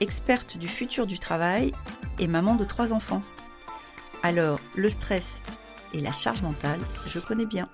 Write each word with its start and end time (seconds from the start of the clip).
experte 0.00 0.56
du 0.56 0.68
futur 0.68 1.06
du 1.06 1.18
travail 1.18 1.72
et 2.18 2.26
maman 2.26 2.54
de 2.54 2.64
trois 2.64 2.92
enfants. 2.92 3.22
Alors, 4.22 4.60
le 4.76 4.90
stress 4.90 5.42
et 5.94 6.00
la 6.00 6.12
charge 6.12 6.42
mentale, 6.42 6.80
je 7.06 7.18
connais 7.18 7.46
bien. 7.46 7.68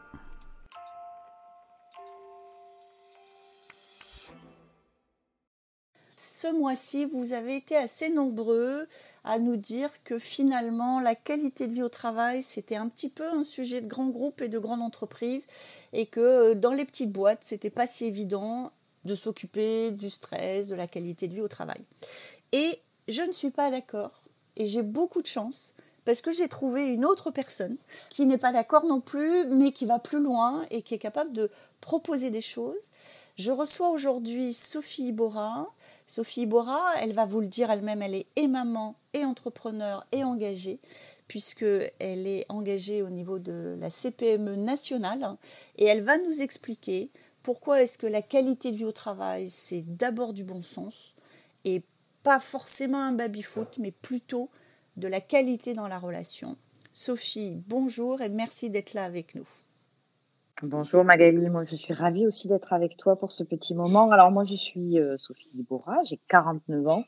Ce 6.17 6.53
mois-ci, 6.53 7.07
vous 7.07 7.33
avez 7.33 7.57
été 7.57 7.75
assez 7.75 8.11
nombreux 8.11 8.87
à 9.25 9.39
nous 9.39 9.57
dire 9.57 9.89
que 10.05 10.19
finalement, 10.19 11.01
la 11.01 11.15
qualité 11.15 11.67
de 11.67 11.73
vie 11.73 11.83
au 11.83 11.89
travail, 11.89 12.43
c'était 12.43 12.77
un 12.77 12.91
petit 12.91 13.09
peu 13.09 13.27
un 13.27 13.45
sujet 13.45 13.81
de 13.81 13.87
grands 13.87 14.11
groupes 14.11 14.43
et 14.43 14.49
de 14.49 14.59
grandes 14.59 14.83
entreprises 14.83 15.47
et 15.95 16.05
que 16.05 16.21
euh, 16.21 16.55
dans 16.55 16.75
les 16.75 16.85
petites 16.85 17.11
boîtes, 17.11 17.45
c'était 17.45 17.71
pas 17.71 17.87
si 17.87 18.05
évident 18.05 18.73
de 19.05 19.15
s'occuper 19.15 19.91
du 19.91 20.11
stress, 20.11 20.69
de 20.69 20.75
la 20.75 20.87
qualité 20.87 21.29
de 21.29 21.35
vie 21.35 21.41
au 21.41 21.49
travail. 21.49 21.81
Et 22.53 22.81
je 23.09 23.23
ne 23.23 23.33
suis 23.33 23.51
pas 23.51 23.71
d'accord 23.71 24.13
et 24.57 24.67
j'ai 24.67 24.83
beaucoup 24.83 25.23
de 25.23 25.27
chance 25.27 25.75
parce 26.05 26.21
que 26.21 26.31
j'ai 26.31 26.49
trouvé 26.49 26.87
une 26.87 27.05
autre 27.05 27.31
personne 27.31 27.77
qui 28.11 28.27
n'est 28.27 28.39
pas 28.39 28.53
d'accord 28.53 28.85
non 28.85 29.01
plus, 29.01 29.47
mais 29.47 29.73
qui 29.73 29.87
va 29.87 29.99
plus 29.99 30.21
loin 30.21 30.65
et 30.71 30.83
qui 30.83 30.95
est 30.95 30.99
capable 30.99 31.33
de 31.33 31.51
proposer 31.81 32.31
des 32.31 32.41
choses. 32.41 32.75
Je 33.37 33.51
reçois 33.51 33.91
aujourd'hui 33.91 34.53
Sophie 34.53 35.09
Ibora. 35.09 35.67
Sophie 36.07 36.43
Ibora, 36.43 36.81
elle 37.01 37.15
va 37.15 37.25
vous 37.25 37.41
le 37.41 37.49
dire 37.49 37.71
elle-même, 37.71 38.03
elle 38.03 38.15
est 38.15 38.27
et 38.37 38.47
maman, 38.47 38.95
et 39.13 39.25
entrepreneur, 39.25 40.07
et 40.13 40.23
engagée, 40.23 40.79
puisqu'elle 41.27 42.27
est 42.27 42.45
engagée 42.49 43.03
au 43.03 43.09
niveau 43.09 43.39
de 43.39 43.77
la 43.81 43.91
CPME 43.91 44.57
nationale, 44.57 45.37
et 45.79 45.87
elle 45.87 46.03
va 46.03 46.19
nous 46.19 46.43
expliquer 46.43 47.11
pourquoi 47.45 47.83
est-ce 47.83 47.99
que 47.99 48.07
la 48.07 48.23
qualité 48.23 48.73
de 48.73 48.77
vie 48.77 48.85
au 48.87 48.93
travail, 48.93 49.51
c'est 49.51 49.85
d'abord 49.87 50.33
du 50.33 50.43
bon 50.45 50.63
sens, 50.63 51.15
et 51.65 51.83
pas 52.25 52.41
forcément 52.41 53.03
un 53.03 53.13
baby-foot, 53.13 53.77
mais 53.79 53.93
plutôt 53.93 54.49
de 54.97 55.07
la 55.07 55.21
qualité 55.21 55.75
dans 55.75 55.87
la 55.87 55.99
relation. 55.99 56.57
Sophie, 56.93 57.63
bonjour 57.69 58.23
et 58.23 58.31
merci 58.31 58.71
d'être 58.71 58.95
là 58.95 59.05
avec 59.05 59.35
nous. 59.35 59.47
Bonjour 60.63 61.05
Magali, 61.05 61.51
moi 61.51 61.65
je 61.65 61.75
suis 61.75 61.93
ravie 61.93 62.27
aussi 62.27 62.49
d'être 62.49 62.73
avec 62.73 62.97
toi 62.97 63.17
pour 63.17 63.33
ce 63.33 63.43
petit 63.43 63.75
moment. 63.75 64.11
Alors 64.11 64.31
moi 64.31 64.45
je 64.45 64.55
suis 64.55 64.99
euh, 64.99 65.17
Sophie 65.19 65.67
Bora, 65.69 65.99
j'ai 66.05 66.19
49 66.29 66.87
ans, 66.87 67.05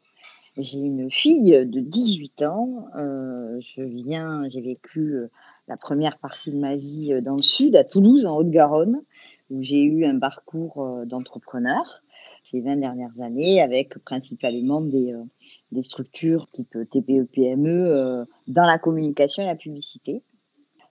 j'ai 0.59 0.79
une 0.79 1.11
fille 1.11 1.65
de 1.65 1.81
18 1.81 2.43
ans, 2.43 2.89
euh, 2.99 3.59
je 3.61 3.83
viens, 3.83 4.47
j'ai 4.51 4.61
vécu 4.61 5.15
euh, 5.15 5.31
la 5.69 5.77
première 5.77 6.19
partie 6.19 6.53
de 6.53 6.59
ma 6.59 6.77
vie 6.77 7.23
dans 7.23 7.37
le 7.37 7.43
sud, 7.43 7.75
à 7.77 7.85
Toulouse, 7.85 8.27
en 8.27 8.37
Haute-Garonne, 8.37 9.01
où 9.51 9.63
j'ai 9.63 9.83
eu 9.83 10.05
un 10.05 10.19
parcours 10.19 11.05
d'entrepreneur 11.07 12.03
ces 12.47 12.61
20 12.61 12.77
dernières 12.77 13.21
années 13.21 13.61
avec 13.61 13.99
principalement 14.05 14.81
des, 14.81 15.13
euh, 15.13 15.83
structures 15.83 16.49
type 16.53 16.79
TPE-PME 16.91 17.69
e, 17.69 17.87
euh, 17.87 18.25
dans 18.47 18.65
la 18.65 18.79
communication 18.79 19.43
et 19.43 19.47
la 19.47 19.57
publicité. 19.57 20.23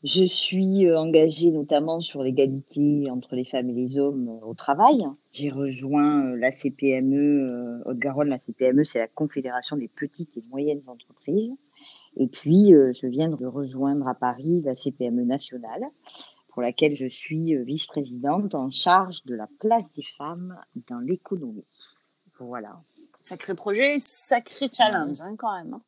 Je 0.04 0.26
suis 0.26 0.86
euh, 0.86 1.00
engagée 1.00 1.52
notamment 1.52 2.02
sur 2.02 2.24
l'égalité 2.24 3.10
entre 3.10 3.36
les 3.36 3.46
femmes 3.46 3.70
et 3.70 3.74
les 3.74 3.98
hommes 3.98 4.38
au 4.44 4.54
travail. 4.54 4.98
J'ai 5.32 5.50
rejoint 5.50 6.36
la 6.36 6.52
CPME, 6.52 7.82
Haute-Garonne, 7.86 8.30
la 8.30 8.38
CPME, 8.38 8.84
c'est 8.84 9.00
la 9.00 9.08
Confédération 9.08 9.78
des 9.78 9.88
petites 9.88 10.36
et 10.36 10.44
moyennes 10.50 10.84
entreprises. 10.88 11.54
Et 12.18 12.28
puis, 12.28 12.72
je 12.72 13.08
viens 13.08 13.30
de 13.30 13.46
rejoindre 13.46 14.08
à 14.08 14.14
Paris 14.14 14.62
la 14.64 14.76
CPME 14.76 15.24
nationale 15.24 15.84
pour 16.56 16.62
laquelle 16.62 16.96
je 16.96 17.06
suis 17.06 17.54
euh, 17.54 17.64
vice-présidente 17.64 18.56
en 18.56 18.70
charge 18.70 19.26
de 19.26 19.36
la 19.36 19.50
place 19.60 19.92
des 19.92 20.06
femmes 20.18 20.58
dans 20.88 21.00
l'économie. 21.00 21.68
Voilà. 22.40 22.82
Sacré 23.22 23.54
projet, 23.56 23.98
sacré 24.00 24.70
challenge 24.74 25.20
hein, 25.20 25.36
quand 25.38 25.52
même. 25.54 25.74
Hein. 25.74 25.82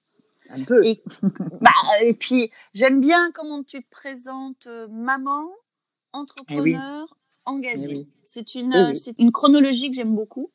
Un 0.49 0.63
peu. 0.65 0.85
Et, 0.85 1.01
bah, 1.61 1.71
et 2.03 2.13
puis, 2.15 2.51
j'aime 2.73 2.99
bien 2.99 3.31
comment 3.31 3.63
tu 3.63 3.81
te 3.81 3.89
présentes, 3.89 4.67
euh, 4.67 4.89
maman, 4.89 5.47
entrepreneur, 6.11 7.07
eh 7.09 7.49
engagée. 7.49 8.05
Eh 8.05 8.07
c'est 8.25 8.55
une, 8.55 8.73
eh 8.73 8.95
c'est 8.95 9.17
une 9.19 9.31
chronologie 9.31 9.89
que 9.89 9.95
j'aime 9.95 10.13
beaucoup. 10.13 10.51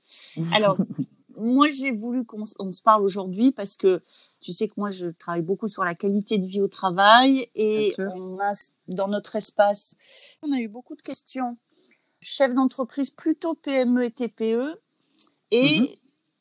Alors, 0.53 0.77
moi, 1.37 1.69
j'ai 1.69 1.91
voulu 1.91 2.25
qu'on 2.25 2.45
se 2.45 2.83
parle 2.83 3.03
aujourd'hui 3.03 3.53
parce 3.53 3.77
que 3.77 4.03
tu 4.41 4.53
sais 4.53 4.69
que 4.69 4.75
moi, 4.77 4.91
je 4.91 5.07
travaille 5.07 5.43
beaucoup 5.43 5.69
sur 5.69 5.85
la 5.85 5.95
qualité 5.95 6.39
de 6.39 6.47
vie 6.47 6.61
au 6.61 6.69
travail 6.69 7.49
et 7.55 7.95
on 7.99 8.39
a 8.41 8.53
dans 8.89 9.09
notre 9.09 9.37
espace, 9.37 9.95
on 10.43 10.53
a 10.53 10.59
eu 10.59 10.69
beaucoup 10.69 10.97
de 10.97 11.03
questions. 11.03 11.57
Chefs 12.21 12.55
d'entreprise 12.55 13.11
plutôt 13.11 13.55
PME 13.55 14.05
et 14.05 14.11
TPE. 14.11 14.81
Et 15.51 15.81
mhm. 15.81 15.89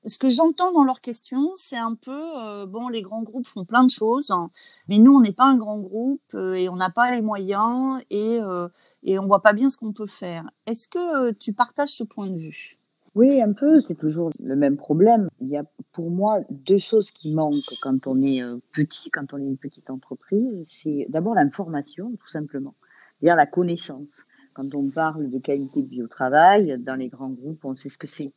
ce 0.05 0.17
que 0.17 0.29
j'entends 0.29 0.71
dans 0.71 0.83
leurs 0.83 1.01
questions, 1.01 1.51
c'est 1.55 1.77
un 1.77 1.95
peu, 1.95 2.39
euh, 2.39 2.65
bon, 2.65 2.87
les 2.87 3.01
grands 3.01 3.23
groupes 3.23 3.47
font 3.47 3.65
plein 3.65 3.83
de 3.83 3.89
choses, 3.89 4.31
hein, 4.31 4.51
mais 4.87 4.99
nous, 4.99 5.13
on 5.13 5.19
n'est 5.19 5.33
pas 5.33 5.45
un 5.45 5.57
grand 5.57 5.79
groupe 5.79 6.21
euh, 6.33 6.53
et 6.53 6.69
on 6.69 6.77
n'a 6.77 6.89
pas 6.89 7.13
les 7.13 7.21
moyens 7.21 8.01
et, 8.09 8.39
euh, 8.39 8.69
et 9.03 9.19
on 9.19 9.27
voit 9.27 9.41
pas 9.41 9.53
bien 9.53 9.69
ce 9.69 9.77
qu'on 9.77 9.91
peut 9.91 10.07
faire. 10.07 10.49
Est-ce 10.65 10.87
que 10.87 11.31
tu 11.31 11.51
partages 11.51 11.89
ce 11.89 12.03
point 12.03 12.27
de 12.27 12.37
vue? 12.37 12.80
Oui, 13.13 13.41
un 13.41 13.51
peu, 13.51 13.81
c'est 13.81 13.95
toujours 13.95 14.31
le 14.39 14.55
même 14.55 14.77
problème. 14.77 15.27
Il 15.41 15.49
y 15.49 15.57
a 15.57 15.65
pour 15.91 16.09
moi 16.09 16.39
deux 16.49 16.77
choses 16.77 17.11
qui 17.11 17.33
manquent 17.33 17.75
quand 17.81 18.07
on 18.07 18.21
est 18.21 18.41
euh, 18.41 18.57
petit, 18.73 19.11
quand 19.11 19.33
on 19.33 19.37
est 19.37 19.45
une 19.45 19.57
petite 19.57 19.89
entreprise. 19.89 20.65
C'est 20.65 21.07
d'abord 21.09 21.35
l'information, 21.35 22.11
tout 22.19 22.29
simplement, 22.29 22.73
c'est-à-dire 23.19 23.35
la 23.35 23.47
connaissance. 23.47 24.25
Quand 24.53 24.73
on 24.75 24.89
parle 24.89 25.29
de 25.29 25.39
qualité 25.39 25.83
de 25.83 25.89
vie 25.89 26.03
au 26.03 26.07
travail, 26.07 26.77
dans 26.79 26.95
les 26.95 27.09
grands 27.09 27.29
groupes, 27.29 27.63
on 27.65 27.75
sait 27.75 27.89
ce 27.89 27.97
que 27.97 28.07
c'est. 28.07 28.31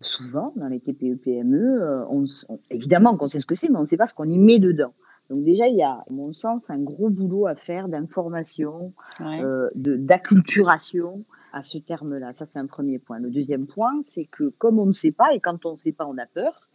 Souvent, 0.00 0.52
dans 0.56 0.68
les 0.68 0.80
TPE-PME, 0.80 1.82
euh, 1.82 2.04
on, 2.08 2.24
évidemment 2.70 3.16
qu'on 3.16 3.28
sait 3.28 3.40
ce 3.40 3.46
que 3.46 3.54
c'est, 3.54 3.68
mais 3.68 3.78
on 3.78 3.82
ne 3.82 3.86
sait 3.86 3.96
pas 3.96 4.08
ce 4.08 4.14
qu'on 4.14 4.30
y 4.30 4.38
met 4.38 4.58
dedans. 4.58 4.94
Donc 5.28 5.44
déjà, 5.44 5.66
il 5.66 5.76
y 5.76 5.82
a, 5.82 5.90
à 5.90 6.04
mon 6.10 6.32
sens, 6.32 6.70
un 6.70 6.78
gros 6.78 7.10
boulot 7.10 7.46
à 7.46 7.54
faire 7.54 7.88
d'information, 7.88 8.92
euh, 9.20 9.68
d'acculturation 9.74 11.24
à 11.56 11.62
ce 11.62 11.78
terme-là. 11.78 12.34
Ça, 12.34 12.44
c'est 12.44 12.58
un 12.58 12.66
premier 12.66 12.98
point. 12.98 13.18
Le 13.18 13.30
deuxième 13.30 13.66
point, 13.66 14.02
c'est 14.02 14.26
que 14.26 14.50
comme 14.58 14.78
on 14.78 14.84
ne 14.84 14.92
sait 14.92 15.10
pas, 15.10 15.32
et 15.34 15.40
quand 15.40 15.64
on 15.64 15.72
ne 15.72 15.76
sait 15.78 15.92
pas, 15.92 16.06
on 16.06 16.18
a 16.18 16.26
peur, 16.26 16.68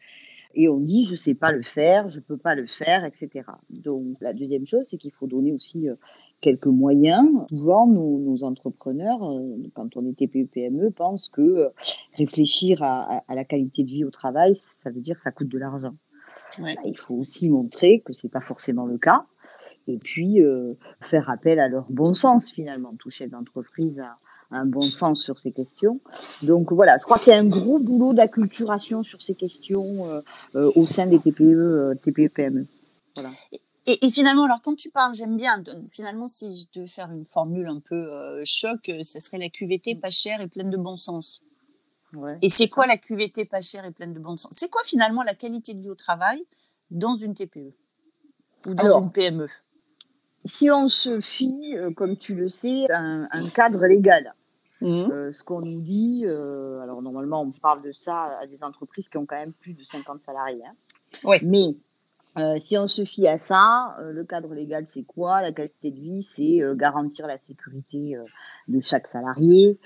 et 0.56 0.68
on 0.68 0.80
dit 0.80 1.06
je 1.06 1.12
ne 1.12 1.18
sais 1.18 1.36
pas 1.36 1.52
le 1.52 1.62
faire, 1.62 2.08
je 2.08 2.18
ne 2.18 2.24
peux 2.24 2.36
pas 2.36 2.56
le 2.56 2.66
faire, 2.66 3.06
etc. 3.06 3.46
Donc 3.70 4.18
la 4.22 4.34
deuxième 4.34 4.66
chose, 4.66 4.88
c'est 4.90 4.98
qu'il 4.98 5.12
faut 5.12 5.28
donner 5.28 5.54
aussi 5.54 5.88
euh, 5.88 5.96
quelques 6.42 6.66
moyens. 6.66 7.30
Souvent, 7.50 7.86
nos, 7.86 8.44
entrepreneurs, 8.44 9.24
euh, 9.24 9.56
quand 9.76 9.96
on 9.98 10.06
est 10.08 10.18
TPE-PME, 10.18 10.90
pensent 10.90 11.30
que 11.30 11.42
euh, 11.42 11.70
réfléchir 12.18 12.82
à, 12.82 13.24
la 13.30 13.46
qualité 13.46 13.84
de 13.84 13.90
vie 13.90 14.04
au 14.04 14.10
travail, 14.10 14.56
ça 14.56 14.90
veut 14.90 15.02
dire 15.02 15.16
que 15.16 15.22
ça 15.22 15.32
coûte 15.32 15.48
de 15.48 15.60
l'argent. 15.60 15.94
Il 16.86 16.98
faut 16.98 17.16
aussi 17.16 17.50
montrer 17.50 18.02
que 18.02 18.14
c'est 18.14 18.30
pas 18.30 18.42
forcément 18.42 18.88
le 18.88 18.98
cas. 18.98 19.26
Et 19.88 19.98
puis, 19.98 20.40
faire 21.00 21.30
appel 21.30 21.60
à 21.60 21.68
leur 21.70 21.86
bon 21.90 22.14
sens, 22.14 22.52
finalement. 22.52 22.94
Tout 23.00 23.10
chef 23.10 23.30
d'entreprise 23.30 24.00
a, 24.00 24.18
un 24.52 24.66
bon 24.66 24.82
sens 24.82 25.22
sur 25.24 25.40
ces 25.40 25.52
questions. 25.52 26.00
Donc 26.44 26.72
voilà, 26.72 26.98
je 26.98 27.04
crois 27.04 27.18
qu'il 27.18 27.34
y 27.34 27.36
a 27.36 27.40
un 27.40 27.48
gros 27.48 27.80
boulot 27.80 28.14
d'acculturation 28.14 29.04
sur 29.04 29.22
ces 29.22 29.34
questions 29.34 30.10
euh, 30.10 30.22
euh, 30.56 30.72
au 30.76 30.84
sein 30.84 31.08
des 31.08 31.20
TPE, 31.20 31.42
euh, 31.42 31.96
TPE 31.96 32.30
PME. 32.30 32.68
Voilà. 33.16 33.30
Et, 33.88 34.12
finalement, 34.12 34.46
alors 34.46 34.62
quand 34.62 34.76
tu 34.76 34.90
parles, 34.92 35.16
j'aime 35.16 35.38
bien. 35.38 35.64
Finalement, 35.90 36.28
si 36.28 36.56
je 36.56 36.80
devais 36.80 36.88
faire 36.88 37.12
une 37.12 37.26
formule 37.26 37.68
un 37.68 37.80
peu 37.80 38.42
choc, 38.44 38.80
ce 38.86 39.20
serait 39.20 39.40
la 39.40 39.50
QVT 39.50 39.96
pas 39.96 40.12
chère 40.12 40.40
et 40.40 40.48
pleine 40.48 40.70
de 40.70 40.78
bon 40.78 40.98
sens. 40.98 41.42
Ouais, 42.14 42.38
et 42.42 42.50
c'est 42.50 42.68
quoi 42.68 42.86
la 42.86 42.98
QVT 42.98 43.46
pas 43.46 43.62
chère 43.62 43.84
et 43.86 43.92
pleine 43.92 44.14
de 44.14 44.20
bon 44.20 44.38
sens? 44.38 44.52
C'est 44.54 44.70
quoi 44.70 44.82
finalement 44.86 45.24
la 45.24 45.34
qualité 45.34 45.74
de 45.74 45.82
vie 45.82 45.90
au 45.90 45.96
travail 45.96 46.44
dans 46.92 47.16
une 47.16 47.34
TPE 47.34 47.74
ou 48.68 48.74
dans 48.76 49.02
une 49.02 49.12
PME 49.12 49.48
Si 50.46 50.70
on 50.70 50.88
se 50.88 51.20
fie, 51.20 51.76
comme 51.96 52.18
tu 52.18 52.36
le 52.36 52.50
sais, 52.50 52.86
à 52.92 53.00
un 53.00 53.50
cadre 53.50 53.88
légal, 53.88 54.36
Mmh. 54.82 55.12
Euh, 55.12 55.32
ce 55.32 55.44
qu'on 55.44 55.62
nous 55.62 55.82
dit, 55.82 56.24
euh, 56.26 56.82
alors 56.82 57.02
normalement 57.02 57.42
on 57.42 57.52
parle 57.52 57.84
de 57.84 57.92
ça 57.92 58.38
à 58.42 58.48
des 58.48 58.64
entreprises 58.64 59.08
qui 59.10 59.18
ont 59.18 59.28
quand 59.28 59.38
même 59.38 59.54
plus 59.54 59.74
de 59.74 59.84
50 59.84 60.24
salariés. 60.24 60.64
Hein. 60.66 60.74
Oui. 61.24 61.38
Mais 61.44 61.76
euh, 62.42 62.58
si 62.58 62.78
on 62.78 62.88
se 62.88 63.06
fie 63.06 63.28
à 63.28 63.38
ça, 63.38 63.96
le 64.02 64.24
cadre 64.24 64.54
légal 64.56 64.86
c'est 64.88 65.04
quoi? 65.04 65.42
La 65.42 65.52
qualité 65.52 65.92
de 65.92 66.00
vie 66.00 66.24
c'est 66.24 66.62
garantir 66.76 67.28
la 67.28 67.38
sécurité 67.38 68.18
de 68.68 68.80
chaque 68.80 69.08
salarié, 69.08 69.78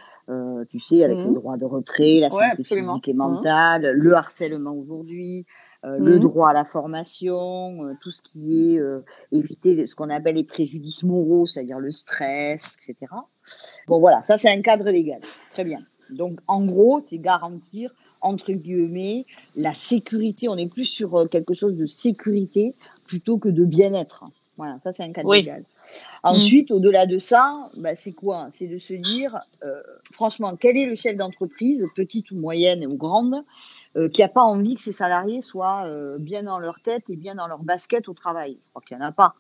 tu 0.70 0.80
sais, 0.80 1.04
avec 1.04 1.18
mmh. 1.18 1.28
le 1.28 1.34
droit 1.34 1.58
de 1.58 1.66
retrait, 1.66 2.20
la 2.22 2.30
santé 2.30 2.64
physique 2.64 3.08
et 3.10 3.14
mmh. 3.14 3.18
mentale, 3.18 3.92
le 3.92 4.14
harcèlement 4.14 4.74
aujourd'hui, 4.74 5.46
euh, 5.86 5.98
le 6.00 6.18
mmh. 6.18 6.20
droit 6.20 6.50
à 6.50 6.54
la 6.54 6.66
formation, 6.66 7.86
euh, 7.86 7.94
tout 8.02 8.10
ce 8.10 8.22
qui 8.22 8.74
est 8.74 8.80
euh, 8.80 9.02
éviter 9.32 9.86
ce 9.86 9.94
qu'on 9.94 10.10
appelle 10.10 10.36
les 10.36 10.44
préjudices 10.44 11.04
moraux, 11.04 11.46
c'est-à-dire 11.46 11.80
le 11.80 11.92
stress, 11.92 12.76
etc. 12.82 13.12
Bon 13.88 14.00
voilà, 14.00 14.24
ça 14.24 14.38
c'est 14.38 14.50
un 14.50 14.62
cadre 14.62 14.90
légal. 14.90 15.22
Très 15.52 15.64
bien. 15.64 15.80
Donc 16.10 16.40
en 16.48 16.66
gros, 16.66 17.00
c'est 17.00 17.20
garantir 17.20 17.94
entre 18.22 18.52
guillemets 18.54 19.26
la 19.56 19.74
sécurité. 19.76 20.50
On 20.50 20.58
est 20.58 20.72
plus 20.72 20.86
sur 20.86 21.30
quelque 21.30 21.54
chose 21.54 21.76
de 21.76 21.86
sécurité 21.86 22.74
plutôt 23.06 23.38
que 23.38 23.50
de 23.50 23.64
bien-être. 23.64 24.24
Voilà, 24.58 24.80
ça 24.80 24.92
c'est 24.92 25.04
un 25.04 25.12
cadre 25.12 25.36
légal. 25.36 25.62
Mmh. 25.62 25.66
Ensuite, 26.24 26.72
au-delà 26.72 27.06
de 27.06 27.20
ça, 27.20 27.54
bah, 27.78 27.96
c'est 27.96 28.14
quoi? 28.14 28.48
C'est 28.52 28.68
de 28.68 28.80
se 28.80 28.94
dire, 28.94 29.38
franchement, 30.12 30.56
quel 30.56 30.78
est 30.78 30.88
le 30.88 30.96
chef 30.96 31.16
d'entreprise, 31.16 31.86
petite 31.96 32.32
ou 32.32 32.38
moyenne 32.38 32.88
ou 32.88 32.96
grande, 32.96 33.44
euh, 33.98 34.10
qui 34.10 34.22
n'a 34.22 34.28
pas 34.28 34.42
envie 34.42 34.76
que 34.76 34.82
ses 34.82 34.92
salariés 34.92 35.42
soient 35.42 35.86
euh, 35.86 36.18
bien 36.18 36.44
dans 36.44 36.60
leur 36.60 36.82
tête 36.82 37.10
et 37.10 37.16
bien 37.16 37.36
dans 37.36 37.48
leur 37.48 37.64
basket 37.64 38.10
au 38.10 38.14
travail. 38.14 38.58
Je 38.64 38.70
crois 38.70 38.82
qu'il 38.82 38.98
n'y 38.98 39.04
en 39.04 39.08
a 39.08 39.12
pas. 39.12 39.36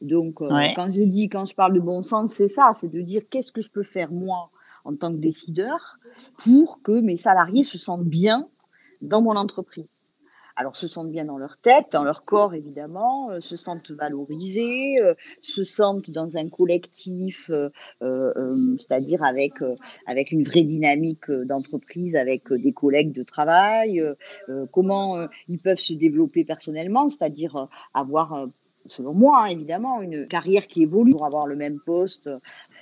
Donc, 0.00 0.40
euh, 0.40 0.48
quand 0.74 0.90
je 0.90 1.02
dis, 1.02 1.28
quand 1.28 1.44
je 1.44 1.54
parle 1.54 1.74
de 1.74 1.80
bon 1.80 2.02
sens, 2.02 2.32
c'est 2.32 2.48
ça, 2.48 2.72
c'est 2.74 2.88
de 2.88 3.00
dire 3.02 3.22
qu'est-ce 3.28 3.52
que 3.52 3.60
je 3.60 3.70
peux 3.70 3.82
faire 3.82 4.10
moi 4.10 4.50
en 4.84 4.96
tant 4.96 5.12
que 5.12 5.18
décideur 5.18 5.98
pour 6.38 6.80
que 6.82 7.00
mes 7.00 7.18
salariés 7.18 7.64
se 7.64 7.76
sentent 7.76 8.06
bien 8.06 8.48
dans 9.02 9.20
mon 9.20 9.36
entreprise 9.36 9.86
alors 10.60 10.76
se 10.76 10.86
sentent 10.86 11.10
bien 11.10 11.24
dans 11.24 11.38
leur 11.38 11.56
tête, 11.56 11.86
dans 11.92 12.04
leur 12.04 12.26
corps 12.26 12.52
évidemment, 12.52 13.30
euh, 13.30 13.40
se 13.40 13.56
sentent 13.56 13.92
valorisés, 13.92 15.00
euh, 15.00 15.14
se 15.40 15.64
sentent 15.64 16.10
dans 16.10 16.36
un 16.36 16.50
collectif, 16.50 17.50
euh, 17.50 17.70
c'est-à-dire 18.78 19.24
avec 19.24 19.54
avec 20.06 20.32
une 20.32 20.42
vraie 20.42 20.64
dynamique 20.64 21.30
d'entreprise, 21.30 22.14
avec 22.14 22.52
des 22.52 22.72
collègues 22.72 23.12
de 23.12 23.22
travail, 23.22 24.04
comment 24.70 25.26
ils 25.48 25.58
peuvent 25.58 25.78
se 25.78 25.94
développer 25.94 26.44
personnellement, 26.44 27.08
c'est-à-dire 27.08 27.68
avoir 27.94 28.46
selon 28.86 29.14
moi, 29.14 29.44
hein, 29.44 29.46
évidemment, 29.46 30.02
une 30.02 30.26
carrière 30.26 30.66
qui 30.66 30.82
évolue 30.82 31.12
pour 31.12 31.24
avoir 31.24 31.46
le 31.46 31.56
même 31.56 31.80
poste. 31.80 32.28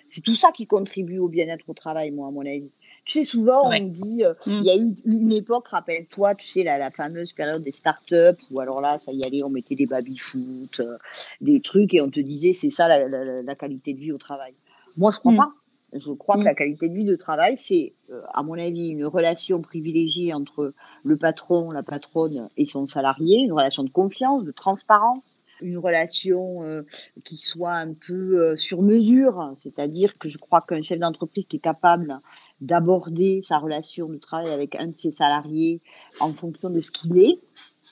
C'est 0.08 0.22
tout 0.22 0.34
ça 0.34 0.50
qui 0.52 0.66
contribue 0.66 1.19
au 1.19 1.28
bien-être 1.28 1.69
au 1.69 1.75
travail, 1.75 2.10
moi, 2.10 2.28
à 2.28 2.30
mon 2.30 2.46
avis. 2.46 2.70
Tu 3.08 3.20
sais, 3.20 3.25
souvent, 3.25 3.70
on 3.70 3.81
dit, 3.87 4.22
euh, 4.22 4.34
mm. 4.46 4.50
il 4.50 4.64
y 4.64 4.70
a 4.70 4.76
eu 4.76 4.94
une 5.06 5.32
époque, 5.32 5.69
rappelle-toi, 5.69 6.34
tu 6.34 6.46
sais, 6.46 6.62
la, 6.62 6.76
la, 6.76 6.90
fameuse 6.90 7.32
période 7.32 7.62
des 7.62 7.72
startups, 7.72 8.37
où 8.50 8.60
alors 8.60 8.82
là, 8.82 8.99
ça 8.99 9.12
y 9.12 9.25
allait, 9.25 9.43
on 9.43 9.49
mettait 9.49 9.76
des 9.76 9.87
baby-foot, 9.87 10.81
euh, 10.81 10.99
des 11.40 11.62
trucs, 11.62 11.94
et 11.94 12.02
on 12.02 12.10
te 12.10 12.20
disait, 12.20 12.52
c'est 12.52 12.69
ça 12.69 12.87
la, 12.87 13.08
la, 13.08 13.55
qualité 13.55 13.94
de 13.94 13.99
vie 13.99 14.12
au 14.12 14.19
travail. 14.19 14.52
Moi, 14.99 15.10
je 15.10 15.20
crois 15.20 15.32
mm. 15.32 15.37
pas. 15.38 15.52
Je 15.94 16.12
crois 16.12 16.34
que 16.34 16.43
mm. 16.43 16.44
la 16.44 16.55
qualité 16.55 16.88
de 16.90 16.94
vie 16.94 17.06
de 17.06 17.16
travail, 17.16 17.56
c'est, 17.56 17.94
euh, 18.10 18.20
à 18.34 18.43
mon 18.43 18.58
avis, 18.58 18.88
une 18.88 19.06
relation 19.06 19.62
privilégiée 19.62 20.34
entre 20.34 20.75
le 21.02 21.16
patron, 21.16 21.70
la 21.70 21.82
patronne 21.82 22.50
et 22.58 22.66
son 22.66 22.87
salarié, 22.87 23.38
une 23.38 23.54
relation 23.54 23.84
de 23.84 23.90
confiance, 23.90 24.44
de 24.44 24.52
transparence, 24.52 25.38
une 25.60 25.78
relation 25.78 26.62
euh, 26.64 26.82
qui 27.25 27.37
soit 27.37 27.75
un 27.75 27.94
peu 27.94 28.38
euh, 28.40 28.56
sur 28.56 28.82
mesure, 28.82 29.52
c'est-à-dire 29.56 30.19
que 30.19 30.28
je 30.28 30.38
crois 30.38 30.60
qu'un 30.60 30.82
chef 30.82 30.99
d'entreprise 30.99 31.46
qui 31.46 31.56
est 31.56 31.60
capable 31.60 32.20
d'aborder 32.60 33.43
sa 33.46 33.58
relation 33.58 34.08
de 34.08 34.16
travail 34.16 34.50
avec 34.50 34.75
un 34.76 34.88
de 34.88 34.94
ses 34.94 35.10
salariés 35.10 35.81
en 36.20 36.32
fonction 36.32 36.70
de 36.70 36.81
ce 36.81 36.90
qu'il 36.90 37.19
est, 37.19 37.38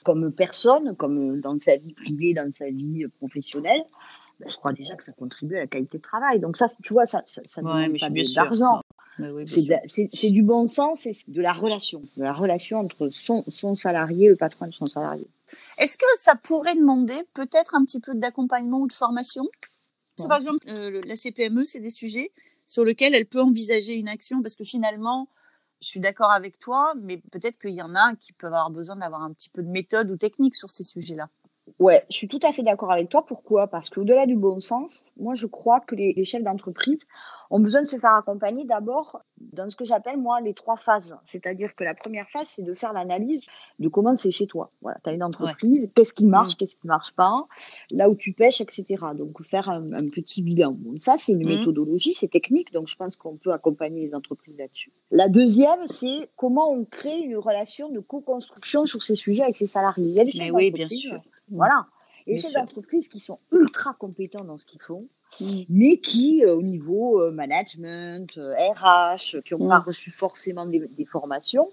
comme 0.04 0.32
personne, 0.32 0.94
comme 0.96 1.40
dans 1.40 1.58
sa 1.58 1.76
vie 1.76 1.94
privée, 1.94 2.34
dans 2.34 2.50
sa 2.50 2.70
vie 2.70 3.06
professionnelle, 3.18 3.82
ben, 4.38 4.50
je 4.50 4.56
crois 4.56 4.72
déjà 4.72 4.94
que 4.96 5.02
ça 5.02 5.12
contribue 5.12 5.56
à 5.56 5.60
la 5.60 5.66
qualité 5.66 5.98
de 5.98 6.02
travail. 6.02 6.40
Donc 6.40 6.56
ça, 6.56 6.66
tu 6.82 6.92
vois, 6.92 7.06
ça, 7.06 7.22
ça, 7.24 7.40
ça 7.44 7.62
ouais, 7.62 7.88
pas 7.98 8.10
d'argent. 8.34 8.80
C'est 9.46 10.30
du 10.30 10.42
bon 10.42 10.68
sens 10.68 11.06
et 11.06 11.12
de 11.28 11.40
la 11.40 11.52
relation, 11.52 12.02
de 12.16 12.22
la 12.22 12.32
relation 12.32 12.78
entre 12.78 13.08
son, 13.10 13.44
son 13.48 13.74
salarié 13.74 14.26
et 14.26 14.28
le 14.28 14.36
patron 14.36 14.66
de 14.66 14.72
son 14.72 14.86
salarié. 14.86 15.26
Est-ce 15.78 15.96
que 15.96 16.04
ça 16.16 16.34
pourrait 16.34 16.74
demander 16.74 17.16
peut-être 17.34 17.74
un 17.74 17.84
petit 17.84 18.00
peu 18.00 18.14
d'accompagnement 18.14 18.80
ou 18.80 18.86
de 18.86 18.92
formation? 18.92 19.44
Si 20.18 20.26
par 20.26 20.38
exemple 20.38 20.66
euh, 20.68 21.02
la 21.04 21.14
CPME, 21.14 21.64
c'est 21.64 21.80
des 21.80 21.90
sujets 21.90 22.32
sur 22.66 22.84
lesquels 22.84 23.14
elle 23.14 23.26
peut 23.26 23.40
envisager 23.40 23.94
une 23.94 24.08
action 24.08 24.42
parce 24.42 24.56
que 24.56 24.64
finalement, 24.64 25.28
je 25.82 25.88
suis 25.88 26.00
d'accord 26.00 26.30
avec 26.30 26.58
toi, 26.58 26.94
mais 27.00 27.19
peut-être 27.30 27.58
qu'il 27.58 27.74
y 27.74 27.82
en 27.82 27.94
a 27.94 28.14
qui 28.16 28.32
peuvent 28.32 28.52
avoir 28.52 28.70
besoin 28.70 28.96
d'avoir 28.96 29.22
un 29.22 29.32
petit 29.32 29.50
peu 29.50 29.62
de 29.62 29.69
méthode 29.69 30.10
ou 30.10 30.16
technique 30.16 30.56
sur 30.56 30.70
ces 30.70 30.84
sujets-là. 30.84 31.28
Ouais, 31.78 32.04
je 32.10 32.16
suis 32.16 32.28
tout 32.28 32.40
à 32.42 32.52
fait 32.52 32.62
d'accord 32.62 32.92
avec 32.92 33.08
toi. 33.08 33.26
Pourquoi? 33.26 33.66
Parce 33.66 33.90
qu'au-delà 33.90 34.26
du 34.26 34.36
bon 34.36 34.60
sens, 34.60 35.12
moi 35.16 35.34
je 35.34 35.46
crois 35.46 35.80
que 35.80 35.94
les, 35.94 36.24
chefs 36.24 36.42
d'entreprise 36.42 37.00
ont 37.50 37.60
besoin 37.60 37.82
de 37.82 37.87
se 37.87 37.98
faire 37.98 38.14
accompagner 38.14 38.64
d'abord 38.64 39.22
dans 39.38 39.69
ce 39.70 39.76
que 39.76 39.84
j'appelle 39.84 40.19
moi 40.19 40.40
les 40.40 40.54
trois 40.54 40.76
phases. 40.76 41.16
C'est-à-dire 41.25 41.75
que 41.75 41.84
la 41.84 41.94
première 41.94 42.28
phase, 42.31 42.46
c'est 42.48 42.62
de 42.62 42.75
faire 42.75 42.93
l'analyse 42.93 43.46
de 43.78 43.88
comment 43.88 44.16
c'est 44.16 44.31
chez 44.31 44.46
toi. 44.46 44.70
Voilà, 44.81 44.98
tu 45.02 45.10
as 45.10 45.12
une 45.12 45.22
entreprise, 45.22 45.88
qu'est-ce 45.94 46.12
qui 46.12 46.26
marche, 46.26 46.54
mmh. 46.54 46.56
qu'est-ce 46.56 46.76
qui 46.76 46.87
marche 46.87 47.12
pas, 47.12 47.46
là 47.90 48.08
où 48.08 48.14
tu 48.14 48.32
pêches, 48.32 48.60
etc. 48.60 48.84
Donc 49.14 49.43
faire 49.43 49.69
un, 49.69 50.08
petit 50.08 50.43
bilan. 50.43 50.72
Bon, 50.72 50.96
ça, 50.96 51.14
c'est 51.16 51.32
une 51.32 51.44
mmh. 51.44 51.58
méthodologie, 51.58 52.14
c'est 52.14 52.28
technique, 52.28 52.72
donc 52.72 52.88
je 52.88 52.96
pense 52.96 53.16
qu'on 53.16 53.37
peut 53.37 53.52
accompagner 53.52 54.06
les 54.06 54.14
entreprises 54.14 54.56
là-dessus. 54.58 54.93
La 55.10 55.28
deuxième, 55.28 55.87
c'est 55.87 56.31
comment 56.37 56.70
on 56.70 56.84
crée 56.84 57.20
une 57.20 57.37
relation 57.37 57.90
de 57.90 58.00
co-construction 58.00 58.87
sur 58.87 59.02
ces 59.02 59.14
sujets 59.14 59.43
avec 59.43 59.56
ses 59.56 59.66
salariés. 59.66 60.25
Des 60.25 60.50
oui, 60.50 60.70
bien 60.70 60.88
sûr. 60.88 61.19
Voilà. 61.50 61.87
Et 62.26 62.37
ces 62.37 62.56
entreprises 62.56 63.06
qui 63.08 63.20
sont 63.20 63.38
ultra 63.52 63.94
compétents 63.94 64.44
dans 64.44 64.58
ce 64.58 64.67
qu'ils 64.67 64.82
font, 64.82 65.06
mmh. 65.40 65.62
mais 65.69 65.99
qui, 65.99 66.44
euh, 66.44 66.56
au 66.56 66.62
niveau 66.62 67.20
euh, 67.20 67.31
management, 67.31 68.28
RH, 68.37 69.37
euh, 69.37 69.40
qui 69.43 69.55
n'ont 69.55 69.69
pas 69.69 69.78
mmh. 69.78 69.84
reçu 69.87 70.11
forcément 70.11 70.67
des, 70.67 71.05
formations 71.05 71.70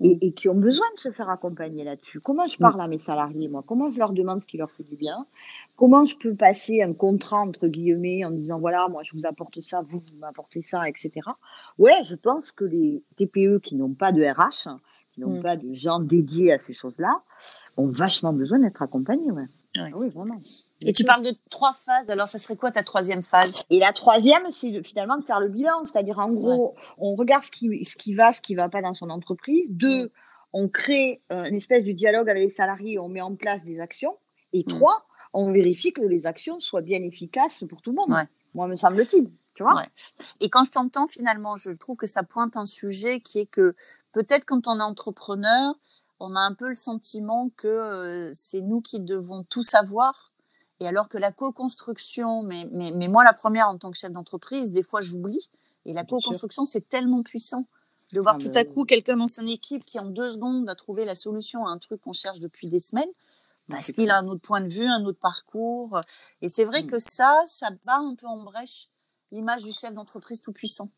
et, 0.00 0.32
qui 0.32 0.48
ont 0.48 0.56
besoin 0.56 0.86
de 0.96 0.98
se 0.98 1.12
faire 1.12 1.30
accompagner 1.30 1.84
là-dessus. 1.84 2.20
Comment 2.20 2.48
je 2.48 2.58
parle 2.58 2.80
à 2.80 2.88
mes 2.88 2.98
salariés, 2.98 3.46
moi? 3.46 3.62
Comment 3.64 3.88
je 3.90 3.98
leur 3.98 4.12
demande 4.12 4.40
ce 4.40 4.48
qui 4.48 4.56
leur 4.56 4.72
fait 4.72 4.82
du 4.82 4.96
bien? 4.96 5.26
Comment 5.76 6.04
je 6.04 6.16
peux 6.16 6.34
passer 6.34 6.82
un 6.82 6.92
contrat, 6.94 7.38
entre 7.38 7.68
guillemets, 7.68 8.24
en 8.24 8.32
disant, 8.32 8.58
voilà, 8.58 8.88
moi, 8.88 9.02
je 9.04 9.16
vous 9.16 9.24
apporte 9.24 9.60
ça, 9.60 9.82
vous, 9.86 10.00
vous 10.00 10.16
m'apportez 10.18 10.62
ça, 10.62 10.88
etc. 10.88 11.12
Ouais, 11.78 12.02
je 12.04 12.16
pense 12.16 12.50
que 12.50 12.64
les 12.64 13.04
TPE 13.16 13.60
qui 13.60 13.76
n'ont 13.76 13.94
pas 13.94 14.10
de 14.10 14.24
RH, 14.24 14.76
qui 15.12 15.20
n'ont 15.20 15.40
pas 15.40 15.56
de 15.56 15.72
gens 15.72 16.00
dédiés 16.00 16.52
à 16.52 16.58
ces 16.58 16.72
choses-là, 16.72 17.22
ont 17.76 17.86
vachement 17.86 18.32
besoin 18.32 18.58
d'être 18.58 18.82
accompagnés. 18.82 19.30
Ouais. 19.30 19.46
Ah 19.78 19.88
oui, 19.94 20.10
vraiment. 20.10 20.38
Et 20.84 20.92
tu 20.92 21.04
parles 21.04 21.22
de 21.22 21.32
trois 21.50 21.72
phases, 21.72 22.10
alors 22.10 22.28
ça 22.28 22.38
serait 22.38 22.56
quoi 22.56 22.72
ta 22.72 22.82
troisième 22.82 23.22
phase? 23.22 23.62
Et 23.70 23.78
la 23.78 23.92
troisième, 23.92 24.50
c'est 24.50 24.82
finalement 24.82 25.16
de 25.16 25.24
faire 25.24 25.40
le 25.40 25.48
bilan, 25.48 25.84
c'est-à-dire 25.84 26.18
en 26.18 26.30
gros, 26.30 26.74
on 26.98 27.14
regarde 27.14 27.44
ce 27.44 27.50
qui, 27.50 27.84
ce 27.84 27.96
qui 27.96 28.14
va, 28.14 28.32
ce 28.32 28.40
qui 28.40 28.54
va 28.54 28.68
pas 28.68 28.82
dans 28.82 28.94
son 28.94 29.08
entreprise. 29.08 29.70
Deux, 29.70 30.12
on 30.52 30.68
crée 30.68 31.22
euh, 31.32 31.44
une 31.44 31.56
espèce 31.56 31.84
de 31.84 31.92
dialogue 31.92 32.28
avec 32.28 32.42
les 32.42 32.50
salariés, 32.50 32.98
on 32.98 33.08
met 33.08 33.22
en 33.22 33.34
place 33.34 33.64
des 33.64 33.80
actions. 33.80 34.18
Et 34.52 34.64
trois, 34.64 35.06
on 35.32 35.52
vérifie 35.52 35.92
que 35.92 36.02
les 36.02 36.26
actions 36.26 36.60
soient 36.60 36.82
bien 36.82 37.02
efficaces 37.02 37.64
pour 37.68 37.80
tout 37.80 37.90
le 37.90 37.96
monde. 37.96 38.26
Moi, 38.54 38.66
me 38.66 38.76
semble-t-il. 38.76 39.30
Tu 39.54 39.62
vois? 39.62 39.84
Et 40.40 40.48
quand 40.48 40.64
je 40.64 40.70
t'entends, 40.70 41.06
finalement, 41.06 41.56
je 41.56 41.70
trouve 41.70 41.96
que 41.96 42.06
ça 42.06 42.22
pointe 42.22 42.56
un 42.56 42.66
sujet 42.66 43.20
qui 43.20 43.38
est 43.38 43.46
que 43.46 43.74
peut-être 44.12 44.46
quand 44.46 44.66
on 44.66 44.78
est 44.78 44.82
entrepreneur, 44.82 45.74
on 46.22 46.36
a 46.36 46.40
un 46.40 46.54
peu 46.54 46.68
le 46.68 46.74
sentiment 46.74 47.50
que 47.56 47.68
euh, 47.68 48.30
c'est 48.32 48.60
nous 48.60 48.80
qui 48.80 49.00
devons 49.00 49.42
tout 49.42 49.64
savoir. 49.64 50.32
Et 50.78 50.86
alors 50.86 51.08
que 51.08 51.18
la 51.18 51.32
co-construction, 51.32 52.42
mais, 52.42 52.68
mais, 52.70 52.92
mais, 52.92 53.08
moi 53.08 53.24
la 53.24 53.32
première 53.32 53.68
en 53.68 53.76
tant 53.76 53.90
que 53.90 53.96
chef 53.96 54.12
d'entreprise, 54.12 54.72
des 54.72 54.82
fois 54.82 55.00
j'oublie. 55.00 55.50
Et 55.84 55.92
la 55.92 56.04
co-construction, 56.04 56.64
c'est 56.64 56.88
tellement 56.88 57.22
puissant 57.22 57.66
de 58.12 58.20
voir 58.20 58.36
ah, 58.38 58.42
tout 58.42 58.52
à 58.54 58.64
coup 58.64 58.84
quelqu'un 58.84 59.16
dans 59.16 59.26
son 59.26 59.46
équipe 59.46 59.84
qui 59.84 59.98
en 59.98 60.06
deux 60.06 60.30
secondes 60.32 60.64
va 60.64 60.76
trouver 60.76 61.04
la 61.04 61.16
solution 61.16 61.66
à 61.66 61.70
un 61.70 61.78
truc 61.78 62.00
qu'on 62.00 62.12
cherche 62.12 62.38
depuis 62.38 62.68
des 62.68 62.78
semaines 62.78 63.10
parce 63.68 63.90
qu'il 63.92 64.10
a 64.10 64.18
un 64.18 64.26
autre 64.26 64.42
point 64.42 64.60
de 64.60 64.68
vue, 64.68 64.86
un 64.86 65.04
autre 65.04 65.18
parcours. 65.20 66.00
Et 66.40 66.48
c'est 66.48 66.64
vrai 66.64 66.82
mm. 66.82 66.86
que 66.86 66.98
ça, 66.98 67.42
ça 67.46 67.70
bat 67.84 67.96
un 67.96 68.14
peu 68.14 68.26
en 68.26 68.36
brèche 68.42 68.88
l'image 69.32 69.64
du 69.64 69.72
chef 69.72 69.92
d'entreprise 69.94 70.40
tout 70.40 70.52
puissant. 70.52 70.90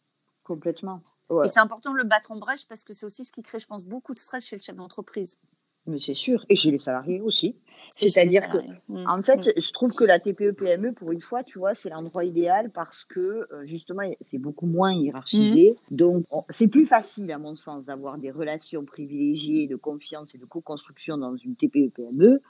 Complètement. 0.43 1.00
Et 1.31 1.49
c'est 1.49 1.61
important 1.61 1.93
de 1.93 1.99
le 1.99 2.04
battre 2.04 2.33
en 2.33 2.37
brèche 2.37 2.66
parce 2.66 2.85
que 2.85 2.93
c'est 2.93 3.07
aussi 3.07 3.25
ce 3.25 3.33
qui 3.33 3.43
crée, 3.43 3.59
je 3.59 3.66
pense, 3.66 3.85
beaucoup 3.85 4.12
de 4.12 4.19
stress 4.19 4.45
chez 4.47 4.57
le 4.57 4.62
chef 4.62 4.76
d'entreprise. 4.76 5.38
Mais 5.87 5.99
c'est 5.99 6.14
sûr, 6.14 6.45
et 6.49 6.57
chez 6.57 6.71
les 6.71 6.78
salariés 6.78 7.21
aussi. 7.21 7.57
C'est-à-dire 7.90 8.50
que, 8.50 8.59
mmh, 8.88 9.04
en 9.07 9.23
fait, 9.23 9.47
mmh. 9.47 9.61
je 9.61 9.73
trouve 9.73 9.93
que 9.93 10.04
la 10.04 10.19
TPE-PME, 10.19 10.93
pour 10.95 11.12
une 11.12 11.21
fois, 11.21 11.45
tu 11.45 11.59
vois, 11.59 11.75
c'est 11.75 11.90
l'endroit 11.90 12.25
idéal 12.25 12.71
parce 12.71 13.04
que, 13.04 13.47
euh, 13.52 13.66
justement, 13.66 14.02
c'est 14.21 14.38
beaucoup 14.38 14.66
moins 14.66 14.93
hiérarchisé. 14.93 15.76
Mmh. 15.90 15.97
Donc, 15.97 16.25
c'est 16.49 16.69
plus 16.69 16.87
facile, 16.87 17.31
à 17.31 17.38
mon 17.38 17.54
sens, 17.54 17.85
d'avoir 17.85 18.16
des 18.19 18.31
relations 18.31 18.85
privilégiées 18.85 19.69
de 19.69 19.76
confiance 19.76 20.35
et 20.35 20.38
de 20.38 20.45
co-construction 20.47 21.19
dans 21.19 21.37
une 21.37 21.54
TPE-PME 21.54 22.40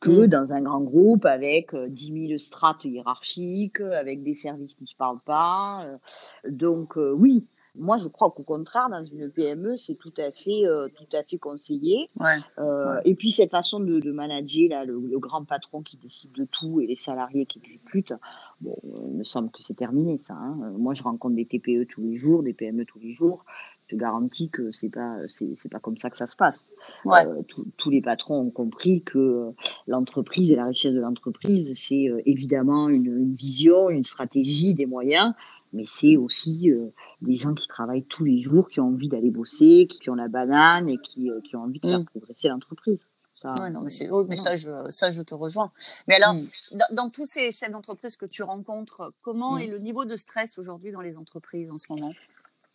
que 0.00 0.26
dans 0.26 0.52
un 0.52 0.60
grand 0.60 0.82
groupe 0.82 1.24
avec 1.24 1.74
10 1.74 2.10
euh, 2.10 2.26
000 2.28 2.38
strates 2.38 2.84
hiérarchiques, 2.84 3.80
avec 3.80 4.22
des 4.22 4.34
services 4.34 4.74
qui 4.74 4.84
ne 4.84 4.88
se 4.88 4.96
parlent 4.96 5.22
pas. 5.24 5.86
Euh. 5.86 5.96
Donc, 6.50 6.96
oui, 6.96 7.46
moi, 7.74 7.96
je 7.96 8.08
crois 8.08 8.30
qu'au 8.30 8.42
contraire, 8.42 8.88
dans 8.90 9.04
une 9.04 9.30
PME, 9.30 9.76
c'est 9.76 9.94
tout 9.94 10.12
à 10.18 10.30
fait, 10.30 10.66
euh, 10.66 10.88
tout 10.94 11.16
à 11.16 11.22
fait 11.22 11.38
conseillé. 11.38 12.06
Euh, 12.58 13.00
et 13.04 13.14
puis 13.14 13.30
cette 13.30 13.50
façon 13.50 13.80
de, 13.80 13.98
de 13.98 14.12
manager 14.12 14.68
là, 14.68 14.84
le, 14.84 15.18
grand 15.18 15.44
patron 15.44 15.82
qui 15.82 15.96
décide 15.96 16.32
de 16.32 16.44
tout 16.44 16.80
et 16.80 16.86
les 16.86 16.96
salariés 16.96 17.46
qui 17.46 17.60
exécutent, 17.60 18.14
bon, 18.60 18.76
il 19.04 19.14
me 19.14 19.24
semble 19.24 19.50
que 19.50 19.62
c'est 19.62 19.74
terminé 19.74 20.18
ça. 20.18 20.34
Hein. 20.34 20.72
Moi, 20.76 20.92
je 20.92 21.02
rencontre 21.02 21.34
des 21.34 21.46
TPE 21.46 21.86
tous 21.88 22.02
les 22.02 22.16
jours, 22.16 22.42
des 22.42 22.52
PME 22.52 22.84
tous 22.84 22.98
les 22.98 23.12
jours. 23.14 23.44
te 23.88 23.96
garantis 23.96 24.50
que 24.50 24.72
c'est 24.72 24.88
pas 24.90 25.16
c'est 25.28 25.70
pas 25.70 25.80
comme 25.80 25.96
ça 25.96 26.10
que 26.10 26.16
ça 26.16 26.26
se 26.26 26.36
passe. 26.36 26.70
Euh, 27.06 27.42
tous 27.76 27.90
les 27.90 28.02
patrons 28.02 28.40
ont 28.40 28.50
compris 28.50 29.02
que 29.02 29.52
l'entreprise 29.86 30.50
et 30.50 30.56
la 30.56 30.66
richesse 30.66 30.94
de 30.94 31.00
l'entreprise, 31.00 31.72
c'est 31.74 32.08
euh, 32.08 32.20
évidemment 32.26 32.88
une, 32.88 33.34
vision, 33.34 33.90
une 33.90 34.04
stratégie, 34.04 34.74
des 34.74 34.86
moyens, 34.86 35.32
mais 35.72 35.84
c'est 35.84 36.16
aussi 36.16 36.70
euh, 36.70 36.88
des 37.20 37.34
gens 37.34 37.54
qui 37.54 37.68
travaillent 37.68 38.04
tous 38.04 38.24
les 38.24 38.40
jours, 38.40 38.68
qui 38.68 38.80
ont 38.80 38.88
envie 38.88 39.08
d'aller 39.08 39.30
bosser, 39.30 39.86
qui, 39.88 40.10
ont 40.10 40.14
la 40.14 40.28
banane 40.28 40.88
et 40.88 40.98
qui, 40.98 41.30
qui 41.44 41.56
ont 41.56 41.62
envie 41.62 41.80
de 41.80 41.88
faire 41.88 42.00
mm. 42.00 42.04
progresser 42.06 42.48
l'entreprise. 42.48 43.06
Ça, 43.34 43.54
non, 43.70 43.80
mais, 43.80 43.90
c'est, 43.90 44.08
mais 44.28 44.36
ça, 44.36 44.54
je, 44.54 44.70
ça, 44.90 45.10
je 45.10 45.20
te 45.22 45.34
rejoins. 45.34 45.72
Mais 46.06 46.14
alors, 46.14 46.34
mm. 46.34 46.78
dans, 46.92 47.10
tous 47.10 47.26
ces 47.26 47.50
chefs 47.50 47.70
d'entreprise 47.70 48.16
que 48.16 48.26
tu 48.26 48.42
rencontres, 48.42 49.12
comment 49.22 49.56
mm. 49.56 49.60
est 49.60 49.66
le 49.66 49.78
niveau 49.78 50.04
de 50.04 50.16
stress 50.16 50.58
aujourd'hui 50.58 50.92
dans 50.92 51.00
les 51.00 51.18
entreprises 51.18 51.70
en 51.70 51.78
ce 51.78 51.86
moment? 51.90 52.12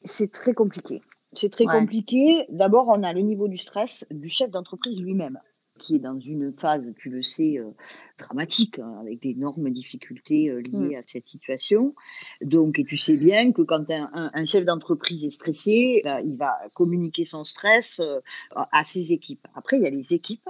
C'est 0.04 0.32
très 0.32 0.54
compliqué. 0.54 1.01
C'est 1.34 1.51
très 1.51 1.66
compliqué. 1.66 2.46
D'abord, 2.50 2.88
on 2.88 3.04
a 3.04 3.13
le 3.13 3.22
niveau 3.22 3.48
du 3.48 3.58
stress 3.58 4.06
du 4.12 4.30
chef 4.30 4.50
d'entreprise 4.50 5.00
lui-même 5.00 5.39
qui 5.78 5.96
est 5.96 6.00
dans 6.00 6.20
une 6.20 6.54
phase, 6.54 6.92
tu 6.98 7.10
le 7.10 7.24
sais, 7.24 7.58
euh, 7.58 7.70
dramatique, 8.18 8.80
hein, 8.80 8.98
avec 9.02 9.22
d'énormes 9.22 9.70
difficultés 9.70 10.50
euh, 10.50 10.62
liées 10.62 10.96
mm. 10.96 11.00
à 11.00 11.02
cette 11.06 11.26
situation. 11.26 11.96
Donc, 12.42 12.80
et 12.80 12.84
tu 12.84 12.98
sais 12.98 13.18
bien 13.18 13.52
que 13.52 13.62
quand 13.62 13.90
un, 13.90 14.46
chef 14.46 14.66
d'entreprise 14.66 15.24
est 15.24 15.30
stressé, 15.30 16.02
bah, 16.04 16.22
il 16.22 16.36
va 16.36 16.58
communiquer 16.74 17.26
son 17.26 17.44
stress 17.44 18.00
euh, 18.00 18.20
à 18.52 18.84
ses 18.84 19.12
équipes. 19.12 19.48
Après, 19.56 19.78
il 19.78 19.84
y 19.84 19.88
a 19.88 19.92
les 19.92 20.14
équipes 20.14 20.50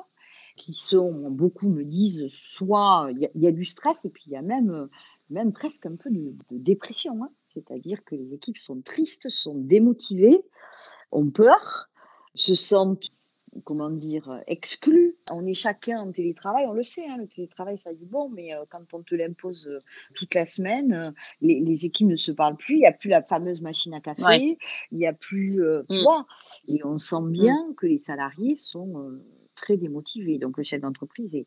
qui 0.56 0.74
sont, 0.74 1.30
beaucoup 1.30 1.70
me 1.70 1.84
disent, 1.84 2.26
soit 2.30 3.12
il 3.12 3.30
y, 3.36 3.48
a 3.48 3.52
du 3.52 3.64
stress 3.64 4.06
et 4.06 4.10
puis 4.10 4.24
il 4.26 4.32
y 4.32 4.36
a 4.36 4.42
même 4.42 4.90
même 5.30 5.52
presque 5.52 5.86
un 5.86 5.96
peu 5.96 6.10
de, 6.10 6.34
dépression. 6.52 7.24
Hein. 7.24 7.30
C'est-à-dire 7.46 8.04
que 8.06 8.16
les 8.16 8.34
équipes 8.34 8.58
sont 8.58 8.82
tristes, 8.82 9.30
sont 9.30 9.56
démotivées, 9.56 10.42
ont 11.12 11.30
peur, 11.30 11.90
se 12.36 12.56
sentent 12.56 13.10
comment 13.63 13.89
dire, 13.89 14.42
exclus. 14.48 15.16
On 15.32 15.46
est 15.46 15.54
chacun 15.54 16.00
en 16.00 16.12
télétravail, 16.12 16.66
on 16.68 16.74
le 16.74 16.84
sait, 16.84 17.08
hein, 17.08 17.18
le 17.18 17.27
télétravail 17.27 17.77
ça 17.77 17.94
dit 17.94 18.06
bon, 18.06 18.30
mais 18.30 18.54
euh, 18.54 18.63
quand 18.70 18.94
on 18.94 19.01
te 19.01 19.16
l'impose 19.16 19.68
euh, 19.68 19.80
toute 20.16 20.34
la 20.34 20.46
semaine, 20.46 20.94
euh, 20.94 21.12
les, 21.42 21.86
équipes 21.86 22.08
ne 22.08 22.16
se 22.16 22.32
parlent 22.32 22.58
plus, 22.58 22.75
il 22.75 22.80
n'y 22.80 22.86
a 22.86 22.92
plus 22.92 23.10
la 23.10 23.22
fameuse 23.22 23.62
machine 23.62 23.94
à 23.94 24.00
café, 24.00 24.58
il 24.92 24.98
n'y 24.98 25.08
a 25.08 25.13
plus, 25.13 25.62
mm. 25.62 26.24
et 26.68 26.84
on 26.84 26.98
sent 26.98 27.22
mm. 27.22 27.32
bien 27.32 27.74
que 27.77 27.88
les 27.88 28.00
salariés 28.00 28.56
sont 28.56 29.12
très 29.56 29.77
démotivés. 29.77 30.38
Donc 30.38 30.58
le 30.58 30.63
chef 30.63 30.82
d'entreprise 30.82 31.36
est, 31.36 31.46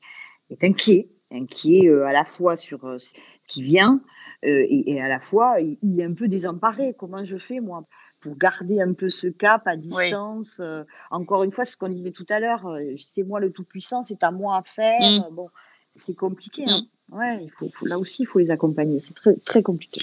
est, 0.51 0.65
inquiet, 0.65 1.09
inquiet 1.31 1.89
à 1.89 2.13
la 2.13 2.25
fois 2.25 2.57
sur 2.57 2.81
ce 3.01 3.13
qui 3.49 3.63
vient 3.63 4.03
et, 4.43 5.01
à 5.01 5.09
la 5.09 5.21
fois 5.21 5.57
il 5.61 6.01
est 6.01 6.05
un 6.05 6.15
peu 6.15 6.29
désemparé. 6.29 6.95
Comment 6.99 7.25
je 7.25 7.37
fais 7.37 7.61
moi? 7.61 7.87
Pour 8.21 8.37
garder 8.37 8.81
un 8.81 8.93
peu 8.93 9.11
ce 9.11 9.27
cap 9.27 9.67
à 9.67 9.77
distance. 9.77 10.59
Euh, 10.61 10.85
encore 11.11 11.43
une 11.43 11.51
fois, 11.51 11.65
ce 11.65 11.77
qu'on 11.77 11.89
disait 11.89 12.13
tout 12.13 12.27
à 12.29 12.39
l'heure, 12.39 12.67
euh, 12.67 12.95
c'est 12.97 13.23
moi 13.23 13.41
le 13.41 13.51
tout-puissant, 13.51 14.05
c'est 14.05 14.23
à 14.23 14.31
moi 14.31 14.57
à 14.57 14.63
faire. 14.63 15.01
Mmh. 15.01 15.35
Bon, 15.35 15.49
c'est 15.97 16.15
compliqué. 16.15 16.65
Hein. 16.67 16.83
Mmh. 17.11 17.19
Ouais, 17.19 17.45
il 17.45 17.51
faut, 17.51 17.87
là 17.87 17.99
aussi, 17.99 18.23
il 18.23 18.27
faut 18.27 18.39
les 18.39 18.51
accompagner. 18.51 19.01
C'est 19.01 19.15
très, 19.15 19.35
très 19.37 19.63
compliqué. 19.63 20.03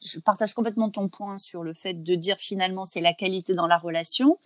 Je 0.00 0.20
partage 0.20 0.54
complètement 0.54 0.90
ton 0.90 1.08
point 1.08 1.38
sur 1.38 1.64
le 1.64 1.72
fait 1.72 1.94
de 1.94 2.14
dire 2.14 2.36
finalement 2.38 2.84
c'est 2.84 3.00
la 3.00 3.12
qualité 3.12 3.54
dans 3.54 3.66
la 3.66 3.76
relation. 3.76 4.38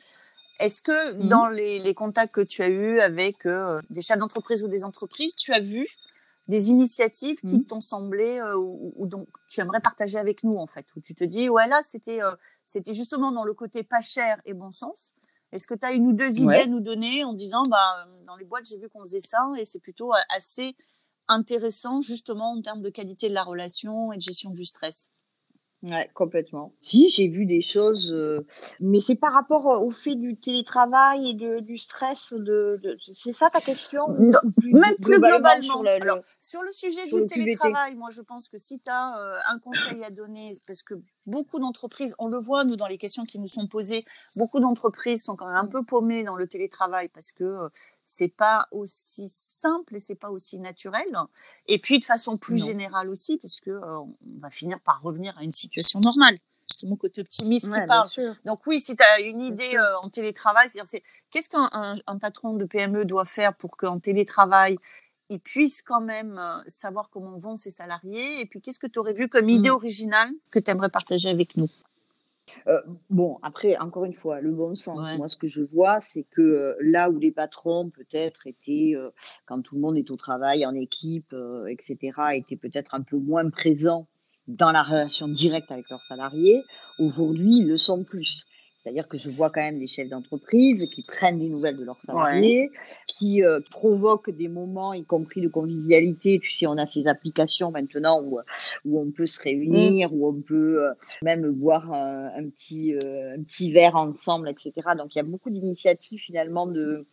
Est-ce 0.58 0.80
que 0.80 1.14
mmh. 1.14 1.28
dans 1.28 1.48
les, 1.48 1.94
contacts 1.94 2.34
que 2.34 2.40
tu 2.40 2.62
as 2.62 2.68
eus 2.68 3.00
avec 3.00 3.46
euh, 3.46 3.80
des 3.90 4.00
chefs 4.00 4.18
d'entreprise 4.18 4.62
ou 4.62 4.68
des 4.68 4.84
entreprises, 4.84 5.34
tu 5.34 5.52
as 5.52 5.60
vu 5.60 5.88
des 6.52 6.68
initiatives 6.68 7.40
qui 7.40 7.60
mmh. 7.60 7.64
t'ont 7.64 7.80
semblé 7.80 8.38
euh, 8.38 8.58
ou, 8.58 9.06
donc 9.06 9.26
tu 9.48 9.62
aimerais 9.62 9.80
partager 9.80 10.18
avec 10.18 10.44
nous 10.44 10.58
en 10.58 10.66
fait 10.66 10.86
où 10.94 11.00
tu 11.00 11.14
te 11.14 11.24
dis 11.24 11.48
ouais 11.48 11.66
là 11.66 11.80
c'était 11.82 12.22
euh, 12.22 12.32
c'était 12.66 12.92
justement 12.92 13.32
dans 13.32 13.44
le 13.44 13.54
côté 13.54 13.82
pas 13.82 14.02
cher 14.02 14.38
et 14.44 14.52
bon 14.52 14.70
sens. 14.70 15.14
Est-ce 15.52 15.66
que 15.66 15.74
tu 15.74 15.86
as 15.86 15.92
une 15.92 16.08
ou 16.08 16.12
deux 16.12 16.40
idées 16.40 16.56
à 16.56 16.66
nous 16.66 16.80
donner 16.80 17.24
en 17.24 17.32
disant 17.32 17.64
bah 17.66 18.06
dans 18.26 18.36
les 18.36 18.44
boîtes 18.44 18.66
j'ai 18.66 18.76
vu 18.76 18.90
qu'on 18.90 19.00
faisait 19.00 19.22
ça 19.22 19.38
et 19.56 19.64
c'est 19.64 19.80
plutôt 19.80 20.12
euh, 20.12 20.18
assez 20.36 20.76
intéressant 21.26 22.02
justement 22.02 22.52
en 22.52 22.60
termes 22.60 22.82
de 22.82 22.90
qualité 22.90 23.30
de 23.30 23.34
la 23.34 23.44
relation 23.44 24.12
et 24.12 24.16
de 24.16 24.22
gestion 24.22 24.50
du 24.50 24.66
stress? 24.66 25.08
Ouais, 25.82 26.08
complètement. 26.14 26.72
Si, 26.80 27.08
j'ai 27.08 27.26
vu 27.26 27.44
des 27.44 27.60
choses, 27.60 28.12
euh, 28.12 28.46
mais 28.78 29.00
c'est 29.00 29.16
par 29.16 29.32
rapport 29.32 29.66
au 29.66 29.90
fait 29.90 30.14
du 30.14 30.36
télétravail 30.36 31.30
et 31.30 31.34
de, 31.34 31.58
du 31.58 31.76
stress. 31.76 32.32
De, 32.34 32.80
c'est 33.00 33.32
ça 33.32 33.50
ta 33.50 33.60
question 33.60 34.08
Même 34.08 34.94
plus 35.02 35.18
globalement. 35.18 35.60
Sur, 35.60 35.82
le, 35.82 35.88
Alors, 35.88 36.18
sur 36.38 36.62
le 36.62 36.70
sujet 36.70 37.06
du 37.06 37.26
télétravail, 37.26 37.96
moi 37.96 38.10
je 38.10 38.22
pense 38.22 38.48
que 38.48 38.58
si 38.58 38.78
tu 38.78 38.90
as 38.90 39.18
euh, 39.18 39.32
un 39.48 39.58
conseil 39.58 40.04
à 40.04 40.10
donner, 40.10 40.56
parce 40.68 40.84
que 40.84 40.94
beaucoup 41.26 41.58
d'entreprises, 41.58 42.14
on 42.20 42.28
le 42.28 42.38
voit 42.38 42.64
nous 42.64 42.76
dans 42.76 42.86
les 42.86 42.98
questions 42.98 43.24
qui 43.24 43.40
nous 43.40 43.48
sont 43.48 43.66
posées, 43.66 44.04
beaucoup 44.36 44.60
d'entreprises 44.60 45.24
sont 45.24 45.34
quand 45.34 45.46
même 45.46 45.56
un 45.56 45.66
peu 45.66 45.82
paumées 45.84 46.22
dans 46.22 46.36
le 46.36 46.46
télétravail 46.46 47.08
parce 47.08 47.32
que 47.32 47.42
euh, 47.42 47.68
c'est 48.12 48.28
pas 48.28 48.68
aussi 48.70 49.28
simple 49.30 49.96
et 49.96 49.98
c'est 49.98 50.14
pas 50.14 50.30
aussi 50.30 50.58
naturel. 50.58 51.06
Et 51.66 51.78
puis 51.78 51.98
de 51.98 52.04
façon 52.04 52.36
plus 52.36 52.62
générale 52.62 53.08
aussi, 53.08 53.38
parce 53.38 53.58
que 53.60 53.70
euh, 53.70 54.00
on 54.00 54.16
va 54.40 54.50
finir 54.50 54.78
par 54.80 55.00
revenir 55.00 55.36
à 55.38 55.42
une 55.42 55.52
situation 55.52 55.98
normale. 56.00 56.38
C'est 56.66 56.86
mon 56.86 56.96
côté 56.96 57.22
optimiste 57.22 57.72
qui 57.72 57.86
parle. 57.86 58.10
Donc 58.44 58.66
oui, 58.66 58.80
si 58.80 58.96
tu 58.96 59.02
as 59.02 59.20
une 59.20 59.40
idée 59.40 59.76
euh, 59.76 59.98
en 60.00 60.10
télétravail, 60.10 60.68
c'est 60.84 61.02
qu'est-ce 61.30 61.48
qu'un 61.48 61.70
un, 61.72 62.18
patron 62.18 62.54
de 62.54 62.64
PME 62.66 63.04
doit 63.04 63.24
faire 63.24 63.54
pour 63.54 63.76
qu'en 63.76 63.98
télétravail, 63.98 64.76
il 65.30 65.40
puisse 65.40 65.82
quand 65.82 66.00
même 66.02 66.38
euh, 66.38 66.58
savoir 66.66 67.08
comment 67.08 67.38
vont 67.38 67.56
ses 67.56 67.70
salariés? 67.70 68.40
Et 68.40 68.46
puis 68.46 68.60
qu'est-ce 68.60 68.78
que 68.78 68.86
tu 68.86 68.98
aurais 68.98 69.14
vu 69.14 69.28
comme 69.28 69.48
idée 69.48 69.70
mmh. 69.70 69.74
originale 69.74 70.30
que 70.50 70.58
tu 70.58 70.70
aimerais 70.70 70.90
partager 70.90 71.30
avec 71.30 71.56
nous? 71.56 71.70
Euh, 72.68 72.80
bon, 73.10 73.38
après, 73.42 73.76
encore 73.78 74.04
une 74.04 74.12
fois, 74.12 74.40
le 74.40 74.52
bon 74.52 74.74
sens. 74.74 75.12
Moi, 75.14 75.28
ce 75.28 75.36
que 75.36 75.46
je 75.46 75.62
vois, 75.62 76.00
c'est 76.00 76.24
que 76.24 76.42
euh, 76.42 76.74
là 76.80 77.10
où 77.10 77.18
les 77.18 77.32
patrons, 77.32 77.90
peut-être, 77.90 78.46
étaient, 78.46 78.92
euh, 78.94 79.08
quand 79.46 79.62
tout 79.62 79.74
le 79.74 79.80
monde 79.80 79.96
est 79.96 80.10
au 80.10 80.16
travail, 80.16 80.64
en 80.66 80.74
équipe, 80.74 81.34
etc., 81.68 82.12
étaient 82.34 82.56
peut-être 82.56 82.94
un 82.94 83.02
peu 83.02 83.16
moins 83.16 83.48
présents 83.50 84.08
dans 84.48 84.72
la 84.72 84.82
relation 84.82 85.28
directe 85.28 85.70
avec 85.70 85.88
leurs 85.88 86.02
salariés, 86.02 86.62
aujourd'hui, 86.98 87.58
ils 87.58 87.68
le 87.68 87.78
sont 87.78 88.02
plus. 88.02 88.46
C'est-à-dire 88.82 89.06
que 89.06 89.16
je 89.16 89.30
vois 89.30 89.50
quand 89.50 89.60
même 89.60 89.78
des 89.78 89.86
chefs 89.86 90.08
d'entreprise 90.08 90.88
qui 90.90 91.02
prennent 91.02 91.38
des 91.38 91.48
nouvelles 91.48 91.76
de 91.76 91.84
leurs 91.84 92.00
salariés, 92.04 92.70
qui 93.06 93.44
euh, 93.44 93.60
provoquent 93.70 94.30
des 94.30 94.48
moments, 94.48 94.92
y 94.92 95.04
compris 95.04 95.40
de 95.40 95.48
convivialité. 95.48 96.40
Tu 96.40 96.50
sais, 96.50 96.66
on 96.66 96.76
a 96.76 96.86
ces 96.86 97.06
applications 97.06 97.70
maintenant 97.70 98.20
où, 98.20 98.40
où 98.84 99.00
on 99.00 99.12
peut 99.12 99.26
se 99.26 99.40
réunir, 99.40 100.10
mm. 100.10 100.14
où 100.14 100.26
on 100.26 100.40
peut 100.40 100.84
euh, 100.84 100.92
même 101.22 101.48
boire 101.52 101.92
un, 101.92 102.48
petit, 102.48 102.96
euh, 102.96 103.36
un 103.36 103.42
petit 103.42 103.72
verre 103.72 103.94
ensemble, 103.94 104.48
etc. 104.48 104.72
Donc 104.98 105.14
il 105.14 105.18
y 105.18 105.20
a 105.20 105.24
beaucoup 105.24 105.50
d'initiatives 105.50 106.18
finalement 106.18 106.66
de, 106.66 107.06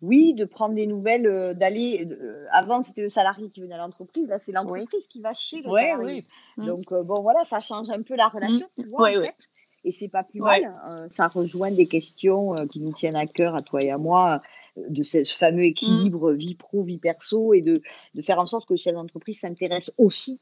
oui, 0.00 0.32
de 0.32 0.46
prendre 0.46 0.74
des 0.74 0.86
nouvelles, 0.86 1.54
d'aller. 1.58 2.08
avant, 2.52 2.80
c'était 2.80 3.02
le 3.02 3.10
salarié 3.10 3.50
qui 3.50 3.60
venait 3.60 3.74
à 3.74 3.78
l'entreprise. 3.78 4.28
Là, 4.28 4.38
c'est 4.38 4.52
l'entreprise 4.52 5.06
qui 5.08 5.20
va 5.20 5.34
chez 5.34 5.60
le 5.60 5.70
salarié. 5.70 6.24
Mm. 6.56 6.66
Donc, 6.66 6.94
bon, 7.04 7.20
voilà, 7.20 7.44
ça 7.44 7.60
change 7.60 7.90
un 7.90 8.00
peu 8.00 8.16
la 8.16 8.28
relation, 8.28 8.66
mm. 8.78 8.82
tu 8.82 8.88
vois, 8.88 9.10
en 9.10 9.24
fait 9.24 9.50
et 9.84 9.92
c'est 9.92 10.08
pas 10.08 10.22
plus 10.22 10.40
mal. 10.40 10.64
Hein. 10.84 11.06
ça 11.10 11.28
rejoint 11.28 11.70
des 11.70 11.86
questions 11.86 12.54
euh, 12.54 12.66
qui 12.66 12.80
nous 12.80 12.92
tiennent 12.92 13.16
à 13.16 13.26
cœur, 13.26 13.54
à 13.54 13.62
toi 13.62 13.82
et 13.82 13.90
à 13.90 13.98
moi, 13.98 14.42
euh, 14.78 14.82
de 14.88 15.02
ce 15.02 15.24
fameux 15.24 15.64
équilibre 15.64 16.32
mmh. 16.32 16.36
vie 16.36 16.54
pro, 16.54 16.82
vie 16.82 16.98
perso, 16.98 17.54
et 17.54 17.62
de, 17.62 17.82
de 18.14 18.22
faire 18.22 18.38
en 18.38 18.46
sorte 18.46 18.66
que 18.66 18.74
le 18.74 18.78
chef 18.78 18.94
d'entreprise 18.94 19.40
s'intéresse 19.40 19.92
aussi 19.98 20.40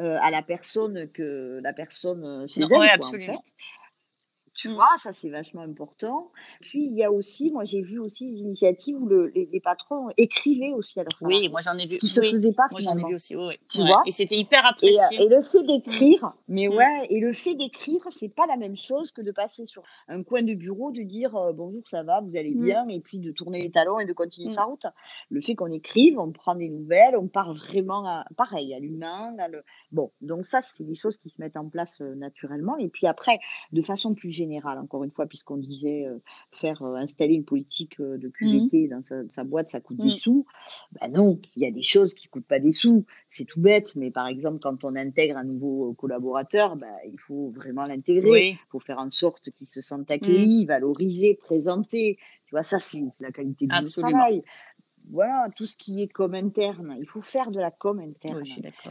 euh, 0.00 0.18
à 0.20 0.30
la 0.30 0.42
personne 0.42 1.08
que 1.12 1.60
la 1.62 1.72
personne 1.72 2.46
chez 2.48 2.62
elle. 2.62 2.90
absolument. 2.92 3.34
En 3.34 3.36
fait. 3.36 3.52
Tu 4.60 4.68
mmh. 4.68 4.74
vois, 4.74 4.90
ça 5.02 5.14
c'est 5.14 5.30
vachement 5.30 5.62
important. 5.62 6.30
Puis 6.60 6.84
il 6.84 6.94
y 6.94 7.02
a 7.02 7.10
aussi, 7.10 7.50
moi 7.50 7.64
j'ai 7.64 7.80
vu 7.80 7.98
aussi 7.98 8.28
des 8.28 8.42
initiatives 8.42 8.94
où 9.00 9.08
les, 9.08 9.60
patrons 9.64 10.10
écrivaient 10.18 10.74
aussi 10.74 11.00
à 11.00 11.02
leurs 11.02 11.18
salariés. 11.18 11.46
Oui, 11.46 11.48
moi 11.48 11.62
j'en 11.62 11.78
ai 11.78 11.86
vu. 11.86 11.94
Ce 11.94 11.98
qui 11.98 12.08
se 12.08 12.20
faisait 12.20 12.52
pas 12.52 12.64
moi, 12.70 12.78
j'en 12.78 12.98
ai 12.98 13.02
vu 13.02 13.14
aussi, 13.14 13.34
oui. 13.34 13.54
Tu 13.70 13.78
vois 13.78 14.02
Et 14.04 14.12
c'était 14.12 14.36
hyper 14.36 14.62
euh, 14.66 14.70
apprécié. 14.72 15.16
Et, 15.18 15.28
le 15.30 15.40
fait 15.40 15.62
d'écrire, 15.62 16.34
mais 16.46 16.68
mmh. 16.68 16.74
ouais, 16.74 17.06
et 17.08 17.20
le 17.20 17.32
fait 17.32 17.54
d'écrire, 17.54 18.02
c'est 18.10 18.34
pas 18.34 18.46
la 18.46 18.58
même 18.58 18.76
chose 18.76 19.12
que 19.12 19.22
de 19.22 19.30
passer 19.30 19.64
sur 19.64 19.82
un 20.08 20.22
coin 20.22 20.42
de 20.42 20.52
bureau, 20.52 20.92
de 20.92 21.04
dire 21.04 21.34
euh, 21.36 21.54
bonjour, 21.54 21.80
ça 21.86 22.02
va, 22.02 22.20
vous 22.20 22.36
allez 22.36 22.54
mmh. 22.54 22.60
bien, 22.60 22.88
et 22.88 23.00
puis 23.00 23.18
de 23.18 23.32
tourner 23.32 23.62
les 23.62 23.70
talons 23.70 23.98
et 23.98 24.04
de 24.04 24.12
continuer 24.12 24.50
sa 24.50 24.64
route. 24.64 24.84
Le 25.30 25.40
fait 25.40 25.54
qu'on 25.54 25.72
écrive, 25.72 26.18
on 26.18 26.32
prend 26.32 26.54
des 26.54 26.68
nouvelles, 26.68 27.16
on 27.16 27.28
part 27.28 27.54
vraiment 27.54 28.06
à, 28.06 28.26
pareil, 28.36 28.74
à 28.74 28.78
l'humain. 28.78 29.34
Le... 29.50 29.62
Bon, 29.90 30.10
donc 30.20 30.44
ça, 30.44 30.60
c'est 30.60 30.84
des 30.84 30.96
choses 30.96 31.16
qui 31.16 31.30
se 31.30 31.40
mettent 31.40 31.56
en 31.56 31.66
place 31.66 32.02
euh, 32.02 32.14
naturellement. 32.14 32.76
Et 32.76 32.88
puis 32.88 33.06
après, 33.06 33.38
de 33.72 33.80
façon 33.80 34.14
plus 34.14 34.28
générale, 34.28 34.49
encore 34.58 35.04
une 35.04 35.10
fois, 35.10 35.26
puisqu'on 35.26 35.56
disait 35.56 36.06
euh, 36.06 36.18
faire 36.50 36.82
euh, 36.82 36.94
installer 36.96 37.34
une 37.34 37.44
politique 37.44 38.00
euh, 38.00 38.18
de 38.18 38.28
mmh. 38.28 38.32
QVT 38.32 38.88
dans 38.88 39.02
sa, 39.02 39.44
boîte, 39.44 39.68
ça 39.68 39.80
coûte 39.80 39.98
des 39.98 40.08
mmh. 40.08 40.14
sous. 40.14 40.46
Ben 40.92 41.12
non, 41.12 41.38
il 41.56 41.62
y 41.62 41.66
a 41.66 41.70
des 41.70 41.82
choses 41.82 42.14
qui 42.14 42.28
coûtent 42.28 42.46
pas 42.46 42.58
des 42.58 42.72
sous. 42.72 43.04
C'est 43.28 43.44
tout 43.44 43.60
bête, 43.60 43.94
mais 43.96 44.10
par 44.10 44.26
exemple, 44.26 44.58
quand 44.60 44.84
on 44.84 44.96
intègre 44.96 45.36
un 45.36 45.44
nouveau 45.44 45.94
collaborateur, 45.94 46.76
ben, 46.76 46.94
il 47.06 47.18
faut 47.18 47.50
vraiment 47.50 47.84
l'intégrer. 47.84 48.50
Il 48.50 48.68
faut 48.70 48.80
faire 48.80 48.98
en 48.98 49.10
sorte 49.10 49.50
qu'il 49.50 49.66
se 49.66 49.80
sente 49.80 50.10
accueilli, 50.10 50.64
mmh. 50.64 50.68
valorisé, 50.68 51.38
présenté. 51.40 52.18
Tu 52.46 52.54
vois, 52.54 52.64
ça, 52.64 52.78
c'est 52.78 53.00
la 53.20 53.30
qualité 53.30 53.66
du 53.66 53.90
travail 53.90 54.42
voilà, 55.12 55.48
tout 55.56 55.66
ce 55.66 55.76
qui 55.76 56.02
est 56.02 56.08
com 56.08 56.34
interne. 56.34 56.96
Il 57.00 57.08
faut 57.08 57.22
faire 57.22 57.50
de 57.50 57.58
la 57.58 57.70
com 57.70 57.98
interne. 57.98 58.44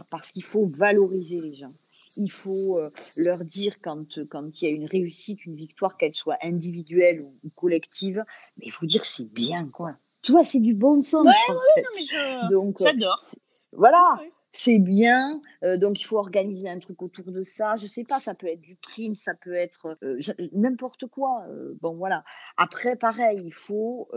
parce 0.10 0.32
qu'il 0.32 0.44
faut 0.44 0.66
valoriser 0.66 1.40
les 1.40 1.56
gens. 1.56 1.74
Il 2.16 2.32
faut 2.32 2.78
euh, 2.78 2.92
leur 3.16 3.44
dire 3.46 3.82
quand, 3.82 4.20
quand 4.30 4.62
il 4.62 4.68
y 4.68 4.72
a 4.72 4.76
une 4.76 4.86
réussite, 4.86 5.46
une 5.46 5.56
victoire, 5.56 5.98
qu'elle 5.98 6.14
soit 6.14 6.38
individuelle 6.42 7.22
ou, 7.22 7.34
collective, 7.56 8.24
mais 8.58 8.68
il 8.68 8.72
faut 8.72 8.86
dire 8.86 9.06
c'est 9.06 9.32
bien, 9.32 9.68
quoi. 9.68 9.96
Tu 10.22 10.32
vois, 10.32 10.44
c'est 10.44 10.60
du 10.60 10.74
bon 10.74 11.02
sens. 11.02 11.26
Ouais, 11.26 11.56
ouais, 11.56 11.84
non, 11.84 11.90
mais 11.96 12.04
je... 12.04 12.84
j'adore. 12.84 13.26
Voilà 13.72 14.20
c'est 14.52 14.80
bien, 14.80 15.42
euh, 15.64 15.78
donc 15.78 16.02
il 16.02 16.06
faut 16.06 16.18
organiser 16.18 16.68
un 16.68 16.80
truc 16.80 17.02
autour 17.04 17.32
de 17.32 17.44
ça. 17.44 17.76
Je 17.76 17.86
sais 17.86 18.04
pas, 18.04 18.20
ça 18.20 18.34
peut 18.34 18.48
être 18.48 18.62
du 18.62 18.76
print, 18.76 19.16
ça 19.16 19.36
peut 19.36 19.54
être 19.54 19.98
euh, 20.04 20.20
n'importe 20.54 21.06
quoi. 21.06 21.46
Euh, 21.50 21.78
bon 21.82 21.96
voilà. 21.96 22.24
Après, 22.58 22.96
pareil, 22.96 23.42
il 23.46 23.54
faut, 23.54 24.10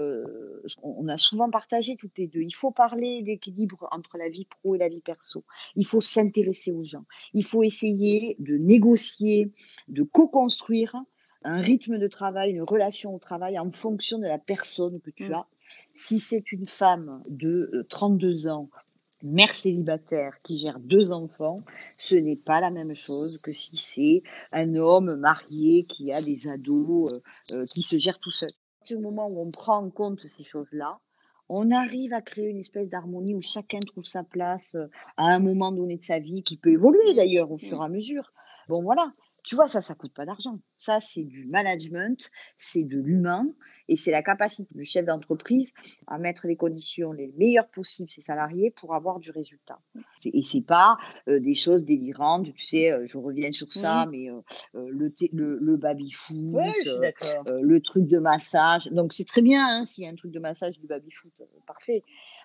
on 0.82 1.08
a 1.08 1.16
souvent 1.18 1.50
partagé 1.50 1.96
toutes 1.96 2.16
les 2.16 2.28
deux. 2.28 2.40
Il 2.40 2.54
faut 2.54 2.70
parler 2.70 3.22
d'équilibre 3.22 3.88
entre 3.90 4.16
la 4.16 4.30
vie 4.30 4.46
pro 4.46 4.74
et 4.74 4.78
la 4.78 4.88
vie 4.88 5.02
perso. 5.02 5.44
Il 5.76 5.86
faut 5.86 6.00
s'intéresser 6.00 6.72
aux 6.72 6.84
gens. 6.84 7.04
Il 7.34 7.44
faut 7.44 7.62
essayer 7.62 8.36
de 8.38 8.56
négocier, 8.56 9.52
de 9.88 10.02
co-construire 10.02 10.96
un 11.44 11.60
rythme 11.60 11.98
de 11.98 12.08
travail, 12.08 12.52
une 12.52 12.62
relation 12.62 13.14
au 13.14 13.18
travail 13.18 13.58
en 13.58 13.70
fonction 13.70 14.18
de 14.18 14.26
la 14.26 14.38
personne 14.38 15.00
que 15.00 15.10
tu 15.10 15.28
mmh. 15.28 15.34
as. 15.34 15.46
Si 15.94 16.20
c'est 16.20 16.52
une 16.52 16.66
femme 16.66 17.22
de 17.28 17.84
32 17.88 18.46
ans 18.46 18.70
mère 19.22 19.50
célibataire 19.50 20.38
qui 20.42 20.58
gère 20.58 20.78
deux 20.78 21.12
enfants, 21.12 21.60
ce 21.98 22.14
n'est 22.16 22.36
pas 22.36 22.60
la 22.60 22.70
même 22.70 22.94
chose 22.94 23.38
que 23.38 23.52
si 23.52 23.76
c'est 23.76 24.22
un 24.52 24.74
homme 24.76 25.16
marié 25.16 25.84
qui 25.84 26.12
a 26.12 26.22
des 26.22 26.48
ados, 26.48 27.12
euh, 27.12 27.20
euh, 27.52 27.64
qui 27.66 27.82
se 27.82 27.98
gère 27.98 28.18
tout 28.18 28.30
seul. 28.30 28.50
Au 28.90 28.98
moment 28.98 29.28
où 29.28 29.40
on 29.40 29.50
prend 29.50 29.78
en 29.78 29.90
compte 29.90 30.20
ces 30.26 30.44
choses-là, 30.44 30.98
on 31.48 31.70
arrive 31.70 32.12
à 32.12 32.22
créer 32.22 32.48
une 32.48 32.58
espèce 32.58 32.88
d'harmonie 32.88 33.34
où 33.34 33.40
chacun 33.40 33.80
trouve 33.80 34.04
sa 34.04 34.24
place 34.24 34.74
euh, 34.74 34.86
à 35.16 35.26
un 35.26 35.38
moment 35.38 35.72
donné 35.72 35.96
de 35.96 36.02
sa 36.02 36.18
vie, 36.18 36.42
qui 36.42 36.56
peut 36.56 36.70
évoluer 36.70 37.14
d'ailleurs 37.14 37.50
au 37.50 37.56
fur 37.56 37.80
et 37.80 37.84
à 37.84 37.88
mesure. 37.88 38.32
Bon, 38.68 38.82
voilà. 38.82 39.12
Tu 39.44 39.56
vois, 39.56 39.68
ça, 39.68 39.82
ça 39.82 39.94
coûte 39.94 40.12
pas 40.14 40.24
d'argent. 40.24 40.54
Ça, 40.78 41.00
c'est 41.00 41.24
du 41.24 41.46
management, 41.46 42.30
c'est 42.56 42.84
de 42.84 42.98
l'humain 42.98 43.46
et 43.88 43.96
c'est 43.96 44.12
la 44.12 44.22
capacité 44.22 44.72
du 44.74 44.84
chef 44.84 45.04
d'entreprise 45.04 45.72
à 46.06 46.18
mettre 46.18 46.46
les 46.46 46.56
conditions 46.56 47.12
les 47.12 47.28
meilleures 47.36 47.68
possibles 47.68 48.08
ses 48.10 48.20
salariés 48.20 48.70
pour 48.70 48.94
avoir 48.94 49.18
du 49.18 49.30
résultat. 49.30 49.80
Et 50.24 50.42
c'est 50.44 50.64
pas 50.64 50.96
euh, 51.28 51.40
des 51.40 51.54
choses 51.54 51.84
délirantes. 51.84 52.54
Tu 52.54 52.66
sais, 52.66 52.92
euh, 52.92 53.06
je 53.06 53.18
reviens 53.18 53.52
sur 53.52 53.72
ça, 53.72 54.06
mais 54.10 54.30
euh, 54.30 54.40
le, 54.74 55.12
le, 55.32 55.58
le 55.58 55.76
baby 55.76 56.10
foot, 56.12 56.36
le 57.46 57.78
truc 57.80 58.06
de 58.06 58.18
massage. 58.18 58.86
Donc 58.92 59.12
c'est 59.12 59.26
très 59.26 59.42
bien 59.42 59.66
hein, 59.66 59.84
s'il 59.84 60.04
y 60.04 60.06
a 60.06 60.10
un 60.10 60.14
truc 60.14 60.30
de 60.30 60.38
massage 60.38 60.78
du 60.78 60.86
baby 60.86 61.10
foot, 61.10 61.32
parfait. 61.66 62.02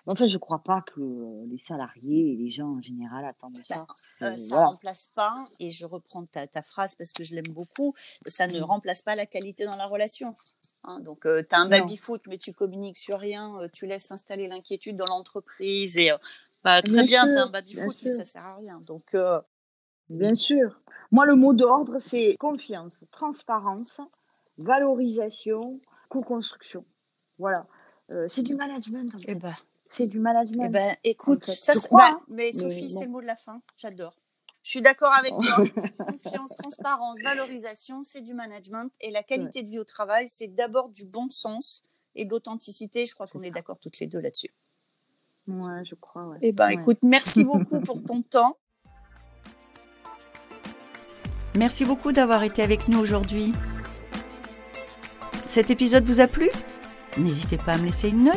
En 0.08 0.14
fait, 0.14 0.26
je 0.26 0.36
ne 0.36 0.38
crois 0.38 0.60
pas 0.60 0.80
que 0.80 1.44
les 1.50 1.58
salariés 1.58 2.32
et 2.32 2.36
les 2.36 2.48
gens 2.48 2.78
en 2.78 2.80
général 2.80 3.26
attendent 3.26 3.58
bah, 3.58 3.62
ça. 3.62 3.86
Euh, 4.22 4.36
ça 4.36 4.60
ne 4.60 4.66
remplace 4.66 5.10
pas, 5.14 5.44
et 5.60 5.70
je 5.70 5.84
reprends 5.84 6.24
ta, 6.24 6.62
phrase 6.62 6.94
parce 6.94 7.12
que 7.12 7.24
je 7.24 7.34
l'aime 7.34 7.52
beaucoup, 7.52 7.94
ça 8.24 8.46
ne 8.46 8.58
mmh. 8.58 8.62
remplace 8.62 9.02
pas 9.02 9.14
la 9.14 9.26
qualité 9.26 9.66
dans 9.66 9.76
la 9.76 9.84
relation. 9.84 10.34
Hein. 10.84 11.00
donc, 11.00 11.24
tu 11.24 11.54
as 11.54 11.58
un 11.58 11.68
baby-foot, 11.68 12.22
mais 12.26 12.38
tu 12.38 12.54
communiques 12.54 12.96
sur 12.96 13.18
rien, 13.18 13.58
tu 13.74 13.86
laisses 13.86 14.06
s'installer 14.06 14.48
l'inquiétude 14.48 14.96
dans 14.96 15.04
l'entreprise. 15.06 15.98
Et 15.98 16.10
bah, 16.64 16.80
très 16.80 17.04
bien, 17.04 17.24
tu 17.24 17.36
as 17.36 17.42
un 17.42 17.50
baby-foot, 17.50 17.96
mais 18.02 18.12
ça 18.12 18.20
ne 18.20 18.24
sert 18.24 18.46
à 18.46 18.56
rien. 18.56 18.80
Donc, 18.86 19.14
Bien 20.08 20.34
sûr. 20.34 20.80
Moi, 21.10 21.26
le 21.26 21.34
mot 21.34 21.52
d'ordre, 21.52 21.98
c'est 21.98 22.34
confiance, 22.38 23.04
transparence, 23.10 24.00
valorisation, 24.56 25.80
co-construction. 26.08 26.86
Voilà. 27.38 27.66
c'est 28.28 28.42
du 28.42 28.54
management. 28.54 29.14
En 29.14 29.18
eh 29.26 29.34
ben, 29.34 29.54
c'est 29.88 30.06
du 30.06 30.20
management. 30.20 30.64
Eh 30.66 30.68
ben, 30.68 30.96
écoute, 31.04 31.46
ça 31.46 31.74
se 31.74 31.86
croit, 31.86 32.12
bah, 32.12 32.20
mais 32.28 32.52
Sophie, 32.52 32.90
c'est 32.90 33.04
le 33.04 33.10
mot 33.10 33.20
de 33.20 33.26
la 33.26 33.36
fin. 33.36 33.60
J'adore. 33.76 34.16
Je 34.62 34.72
suis 34.72 34.82
d'accord 34.82 35.12
avec 35.14 35.32
toi. 35.32 35.56
Confiance, 35.98 36.50
transparence, 36.58 37.18
valorisation, 37.22 38.02
c'est 38.02 38.20
du 38.20 38.34
management. 38.34 38.90
Et 39.00 39.10
la 39.10 39.22
qualité 39.22 39.62
de 39.62 39.70
vie 39.70 39.78
au 39.78 39.84
travail, 39.84 40.28
c'est 40.28 40.48
d'abord 40.48 40.90
du 40.90 41.06
bon 41.06 41.30
sens 41.30 41.84
et 42.14 42.24
de 42.24 42.30
l'authenticité. 42.30 43.06
Je 43.06 43.14
crois 43.14 43.26
qu'on 43.26 43.42
est, 43.42 43.50
d'accord 43.50 43.78
toutes 43.78 43.98
les 43.98 44.06
deux 44.06 44.20
là-dessus. 44.20 44.50
Ouais, 45.46 45.84
je 45.84 45.94
crois. 45.94 46.26
Ouais. 46.26 46.38
Eh 46.42 46.52
ben, 46.52 46.68
écoute, 46.68 46.98
merci 47.02 47.44
beaucoup 47.46 47.80
pour 47.80 48.02
ton 48.02 48.20
temps. 48.20 48.58
Merci 51.56 51.86
beaucoup 51.86 52.12
d'avoir 52.12 52.42
été 52.42 52.62
avec 52.62 52.88
nous 52.88 52.98
aujourd'hui. 52.98 53.52
Cet 55.46 55.70
épisode 55.70 56.04
vous 56.04 56.20
a 56.20 56.26
plu? 56.26 56.50
N'hésitez 57.16 57.56
pas 57.56 57.72
à 57.72 57.78
me 57.78 57.86
laisser 57.86 58.10
une 58.10 58.24
note 58.24 58.36